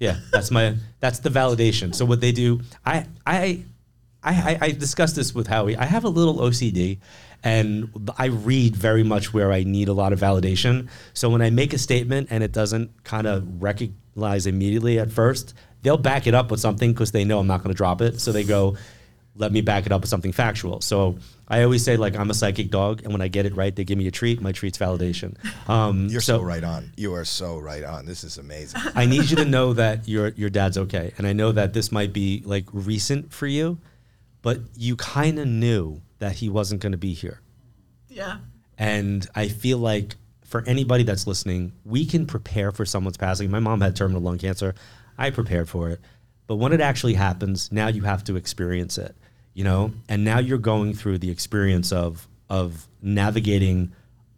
[0.00, 1.94] Yeah, that's my that's the validation.
[1.94, 3.62] So what they do, I I
[4.24, 5.76] I I, I discussed this with Howie.
[5.76, 6.98] I have a little OCD,
[7.44, 10.88] and I read very much where I need a lot of validation.
[11.12, 15.54] So when I make a statement and it doesn't kind of recognize immediately at first,
[15.84, 18.20] they'll back it up with something because they know I'm not going to drop it.
[18.20, 18.76] So they go,
[19.36, 22.34] "Let me back it up with something factual." So I always say like I'm a
[22.34, 24.40] psychic dog, and when I get it right, they give me a treat.
[24.42, 25.36] My treat's validation.
[25.68, 26.90] Um, You're so, right on.
[26.96, 28.06] You are so right on.
[28.06, 28.80] This is amazing.
[28.96, 31.92] I need you to know that your your dad's okay, and I know that this
[31.92, 33.78] might be like recent for you,
[34.42, 37.40] but you kind of knew that he wasn't going to be here,
[38.08, 38.38] Yeah.
[38.78, 43.50] and I feel like for anybody that's listening, we can prepare for someone's passing.
[43.50, 44.74] My mom had terminal lung cancer,
[45.18, 46.00] I prepared for it,
[46.46, 49.16] but when it actually happens, now you have to experience it,
[49.54, 53.92] you know, and now you're going through the experience of of navigating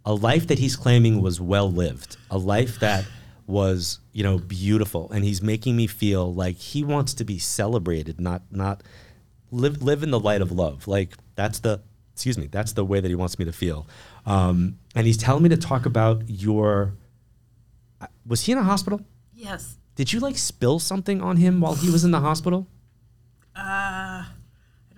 [0.04, 3.04] a life that he's claiming was well lived, a life that
[3.46, 8.20] was you know beautiful, and he's making me feel like he wants to be celebrated,
[8.20, 8.82] not not
[9.50, 10.86] live live in the light of love.
[10.86, 11.80] Like that's the
[12.12, 13.86] excuse me, that's the way that he wants me to feel.
[14.24, 16.94] Um, and he's telling me to talk about your.
[18.26, 19.00] Was he in a hospital?
[19.34, 19.76] Yes.
[19.96, 22.68] Did you like spill something on him while he was in the hospital?
[23.56, 24.26] Uh, I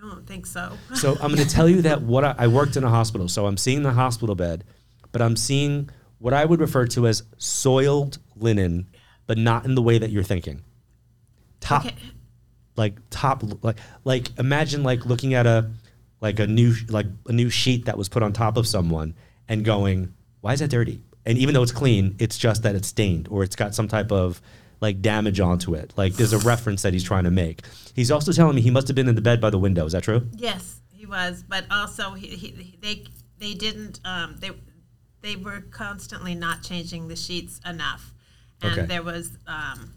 [0.01, 0.73] don't think so.
[0.95, 3.47] So I'm going to tell you that what I, I worked in a hospital, so
[3.47, 4.65] I'm seeing the hospital bed,
[5.13, 5.89] but I'm seeing
[6.19, 8.89] what I would refer to as soiled linen,
[9.27, 10.63] but not in the way that you're thinking.
[11.61, 11.95] Top, Okay.
[12.77, 15.71] like top, like like imagine like looking at a
[16.21, 19.15] like a new like a new sheet that was put on top of someone
[19.49, 21.01] and going, why is that dirty?
[21.27, 24.11] And even though it's clean, it's just that it's stained or it's got some type
[24.11, 24.41] of
[24.81, 25.93] like damage onto it.
[25.97, 27.63] Like there's a reference that he's trying to make.
[27.95, 29.87] He's also telling me he must have been in the bed by the window.
[29.87, 30.29] Is that true?
[30.37, 33.05] Yes, he was, but also he, he, he- they
[33.39, 34.51] they didn't um, they
[35.21, 38.13] they were constantly not changing the sheets enough,
[38.63, 38.87] and Okay.
[38.87, 39.95] there was um,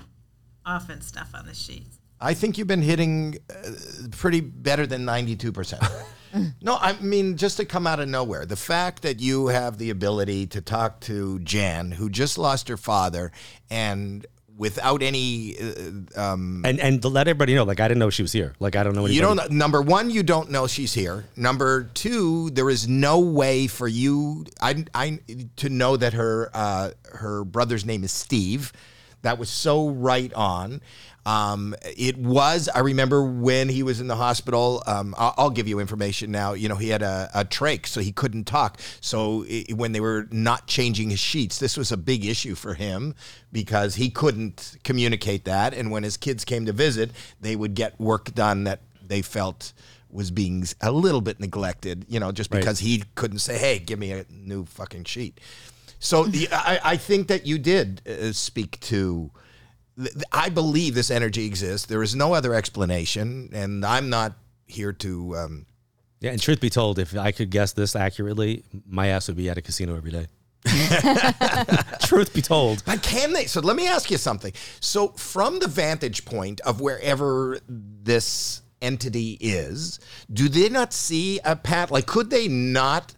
[0.66, 1.98] often stuff on the sheets.
[2.20, 3.72] I think you've been hitting uh,
[4.12, 5.82] pretty better than 92%.
[6.62, 9.90] no, I mean, just to come out of nowhere, the fact that you have the
[9.90, 13.32] ability to talk to Jan, who just lost her father,
[13.72, 14.24] and
[14.62, 18.22] without any, uh, um, And and to let everybody know, like I didn't know she
[18.22, 18.54] was here.
[18.60, 19.06] Like I don't know.
[19.06, 19.16] Anybody.
[19.16, 21.26] you don't, number one, you don't know she's here.
[21.36, 25.20] Number two, there is no way for you, I, I,
[25.56, 28.72] to know that her, uh, her brother's name is Steve.
[29.24, 30.82] That was so right on.
[31.26, 32.68] Um, it was.
[32.74, 34.82] I remember when he was in the hospital.
[34.88, 36.54] Um, I'll, I'll give you information now.
[36.54, 38.80] You know, he had a, a trach, so he couldn't talk.
[39.02, 42.74] So i when they were not changing his sheets, this was a big issue for
[42.74, 43.14] him
[43.52, 45.74] because he couldn't communicate that.
[45.74, 49.74] And when his kids came to visit, they would get work done that they felt
[50.10, 52.06] was being a little bit neglected.
[52.10, 52.60] You know, just Right.
[52.60, 55.40] because he couldn't say, "Hey, give me a new fucking sheet."
[56.00, 59.30] So the, I, I think that you did uh, speak to.
[59.98, 61.88] Th- th- I believe this energy exists.
[61.88, 64.34] There is no other explanation, and I'm not
[64.68, 65.38] here to.
[65.38, 65.66] Um,
[66.20, 69.50] Yeah, and truth be told, if I could guess this accurately, my ass would be
[69.50, 70.28] at a casino every day.
[72.02, 73.46] truth be told, but can they?
[73.46, 74.54] So let me ask you something.
[74.80, 80.00] So from the vantage point of wherever this entity is,
[80.32, 81.90] do they not see a path?
[81.90, 83.16] Like, could they not?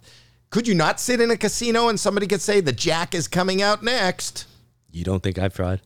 [0.50, 3.60] Could you not sit in a casino and somebody could say the jack is coming
[3.60, 4.46] out next?
[4.92, 5.80] you don't think I've tried?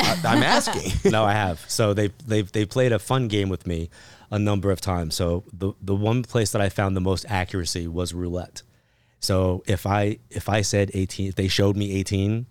[0.00, 0.92] I, I'm asking.
[1.10, 1.64] no, I have.
[1.68, 3.90] So they they've they played a fun game with me
[4.30, 5.14] a number of times.
[5.14, 8.62] So the the one place that I found the most accuracy was roulette.
[9.20, 12.46] So if I if I said 18, if they showed me 18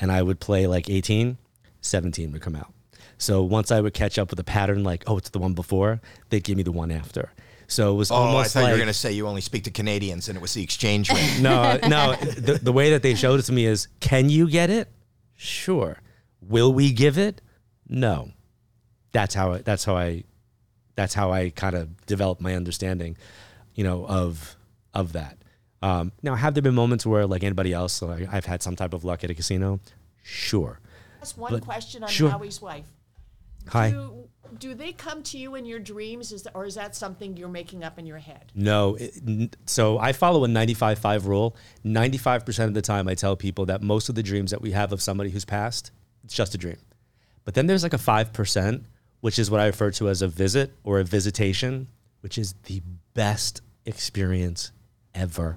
[0.00, 1.38] and I would play like 18,
[1.80, 2.72] 17 would come out.
[3.18, 6.00] So once I would catch up with a pattern like, oh, it's the one before,
[6.30, 7.32] they'd give me the one after.
[7.66, 9.40] So it was Oh, I almost thought like you were going to say you only
[9.40, 11.38] speak to Canadians and it was the exchange rate.
[11.40, 12.14] no, no.
[12.14, 14.88] The, the way that they showed it to me is, can you get it?
[15.36, 15.98] Sure.
[16.40, 17.40] Will we give it?
[17.88, 18.30] No.
[19.12, 19.52] That's how.
[19.54, 20.24] I, that's how I.
[20.94, 23.16] That's how I kind of developed my understanding,
[23.74, 24.56] you know, of
[24.94, 25.38] of that.
[25.80, 28.92] Um, now, have there been moments where, like anybody else, like I've had some type
[28.94, 29.80] of luck at a casino?
[30.22, 30.80] Sure.
[31.20, 32.30] Just one But- question on sure.
[32.30, 32.86] Howie's wife.
[33.68, 33.90] Hi.
[33.90, 34.28] Do,
[34.58, 37.84] do they come to you in your dreams, is or is that something you're making
[37.84, 38.50] up in your head?
[38.54, 38.96] No.
[38.96, 41.54] It, so I follow a 95 5 rule.
[41.84, 44.92] 95% of the time, I tell people that most of the dreams that we have
[44.92, 45.90] of somebody who's passed,
[46.28, 46.76] it's just a dream.
[47.46, 48.82] But then there's like a 5%,
[49.22, 51.88] which is what I refer to as a visit or a visitation,
[52.20, 52.82] which is the
[53.14, 54.70] best experience
[55.14, 55.56] ever.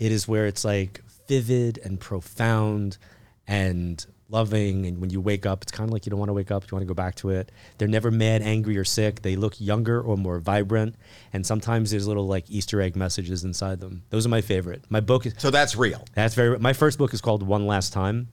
[0.00, 2.98] It is where it's like vivid and profound
[3.46, 4.86] and loving.
[4.86, 6.64] And when you wake up, it's kind of like you don't want to wake up,
[6.64, 7.52] you want to go back to it.
[7.78, 9.22] They're never mad, angry, or sick.
[9.22, 10.96] They look younger or more vibrant.
[11.32, 14.02] And sometimes there's little like Easter egg messages inside them.
[14.10, 14.84] Those are my favorite.
[14.88, 16.04] My book is So that's real.
[16.14, 16.58] that's very.
[16.58, 18.26] My first book is called One Last Time,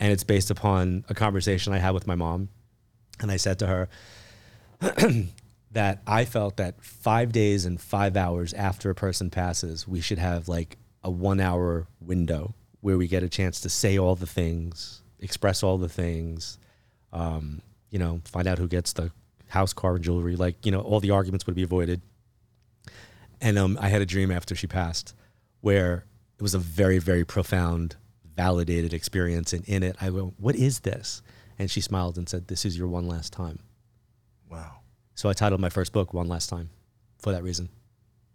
[0.00, 2.48] and it's based upon a conversation I had with my mom,
[3.20, 3.88] and I said to her
[5.72, 10.18] that I felt that five days and five hours after a person passes, we should
[10.18, 15.02] have like a one-hour window where we get a chance to say all the things,
[15.18, 16.58] express all the things,
[17.12, 17.60] um,
[17.90, 19.12] you know, find out who gets the
[19.48, 20.36] house, car, and jewelry.
[20.36, 22.00] Like you know, all the arguments would be avoided.
[23.42, 25.14] And um, I had a dream after she passed
[25.60, 26.04] where
[26.38, 27.96] it was a very, very profound,
[28.36, 29.52] validated experience.
[29.52, 31.22] And in it, I go, What is this?
[31.58, 33.58] And she smiled and said, This is your one last time.
[34.50, 34.80] Wow.
[35.14, 36.70] So I titled my first book One Last Time
[37.18, 37.68] for that reason.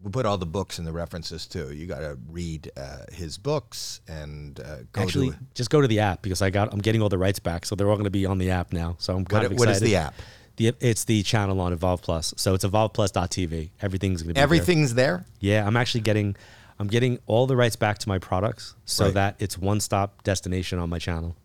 [0.04, 1.74] We put all the books and the references too.
[1.74, 5.38] You got to read uh, his books and uh, go Actually, to.
[5.56, 7.76] just go to the app because I got I'm getting all the rights back, so
[7.76, 8.98] they're all going to be on the app now.
[9.00, 9.84] So I'm kind What, of what excited.
[9.86, 10.14] is the app?
[10.58, 12.34] The, it's the channel on Evolve Plus.
[12.38, 13.72] So it's evolveplus.tv.
[13.82, 14.44] Everything's going to be there.
[14.44, 15.26] Everything's there.
[15.40, 16.36] Yeah, I'm actually getting
[16.80, 19.14] I'm getting all the rights back to my products so Right.
[19.14, 21.35] that it's one stop destination on my channel.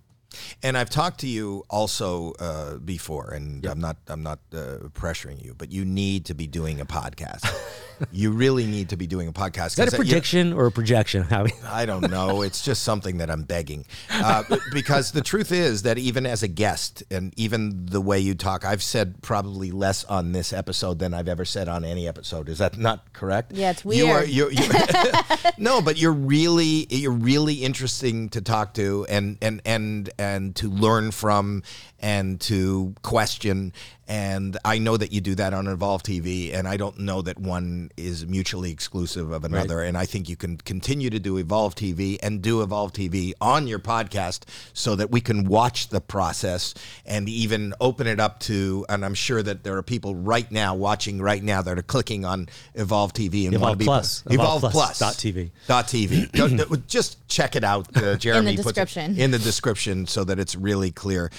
[0.62, 5.44] And I've talked to you also uh, before, and I'm not I'm not uh, pressuring
[5.44, 7.44] you, but you need to be doing a podcast.
[8.12, 9.66] you really need to be doing a podcast.
[9.68, 11.26] Is that a 'cause you're- prediction or a projection?
[11.66, 12.42] I don't know.
[12.42, 13.84] It's just something that I'm begging.
[14.10, 18.34] Uh, because the truth is that even as a guest, and even the way you
[18.34, 22.48] talk, I've said probably less on this episode than I've ever said on any episode.
[22.48, 23.52] Is that not correct?
[23.52, 23.98] Yeah, it's weird.
[24.06, 24.30] You are, weird.
[24.30, 24.68] you you
[25.58, 30.68] no, but you're really you're really interesting to talk to and and and and to
[30.70, 31.62] learn from
[32.00, 33.72] and to question.
[34.10, 37.38] And I know that you do that on Evolve TV, and I don't know that
[37.38, 39.82] one is mutually exclusive of another.
[39.82, 43.68] And I think you can continue to do Evolve TV and do Evolve TV on
[43.68, 44.42] your podcast
[44.72, 46.74] so that we can watch the process
[47.06, 48.84] and even open it up to.
[48.88, 52.24] And I'm sure that there are people right now watching right now that are clicking
[52.24, 54.24] on Evolve TV and Evolve want to be Plus.
[54.26, 54.72] Evolve, Evolve Plus.
[54.72, 55.50] Plus dot TV.
[55.68, 56.32] Dot TV.
[56.32, 57.96] Don't- don't- Just check it out.
[57.96, 59.16] Uh, Jeremy puts it description.
[59.20, 61.30] in the description so that it's really clear.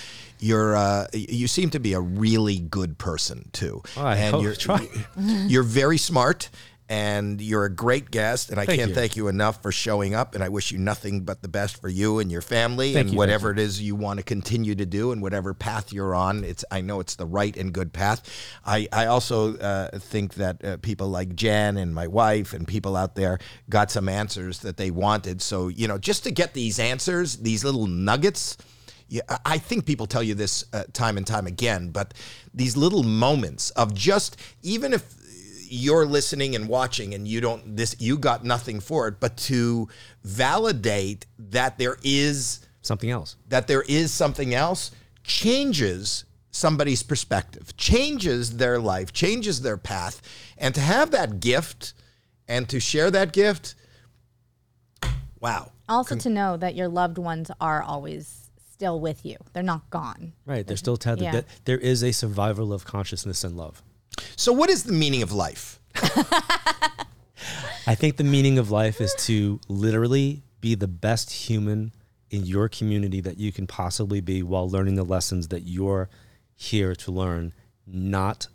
[0.41, 4.55] You're uh, you seem to be a really good person too, I and you're
[5.47, 6.49] you're very smart.
[6.89, 8.95] And you're a great guest, and I Thank can't you.
[8.95, 10.35] thank you enough for showing up.
[10.35, 13.13] And I wish you nothing but the best for you and your family, Thank and
[13.13, 16.43] you, whatever it is you want to continue to do, and whatever path you're on.
[16.43, 18.29] It's I know it's the right and good path.
[18.65, 22.97] I I also uh, think that uh, people like Jan and my wife and people
[22.97, 23.39] out there
[23.69, 25.41] got some answers that they wanted.
[25.41, 28.57] So you know, just to get these answers, these little nuggets.
[29.11, 32.13] Yeah, I- I think people tell you this uh, time and time again, but
[32.53, 35.03] these little moments of just even if
[35.73, 39.87] you're listening and watching and you don't this you got nothing for it, but to
[40.23, 43.35] validate that there is Something else.
[43.49, 44.91] that there is something else
[45.23, 50.21] changes somebody's perspective, changes their life, changes their path,
[50.57, 51.93] and to have that gift
[52.47, 53.75] and to share that gift,
[55.39, 55.71] wow.
[55.89, 58.40] Also, to know that your loved ones are always
[58.81, 59.37] still with you.
[59.53, 60.33] They're not gone.
[60.43, 60.65] Right.
[60.65, 61.21] They're still tethered.
[61.21, 61.41] Yeah.
[61.65, 63.83] There is a survival of consciousness and love.
[64.35, 65.79] So, what is the meaning of life?
[67.85, 71.91] I think the meaning of life is to literally be the best human
[72.31, 76.09] in your community that you can possibly be while learning the lessons that you're
[76.55, 77.53] here to learn,
[77.85, 78.47] not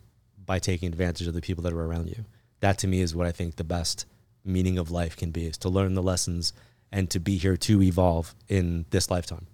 [0.44, 2.24] by taking advantage of the people that are around you.
[2.58, 4.06] That to me is what I think the best
[4.44, 6.52] meaning of life can be is to learn the lessons
[6.90, 9.46] and to be here to evolve in this lifetime.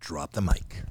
[0.00, 0.82] Drop the mic.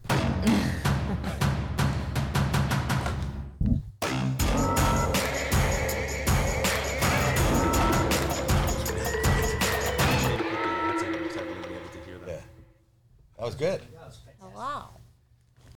[13.38, 13.82] That was good.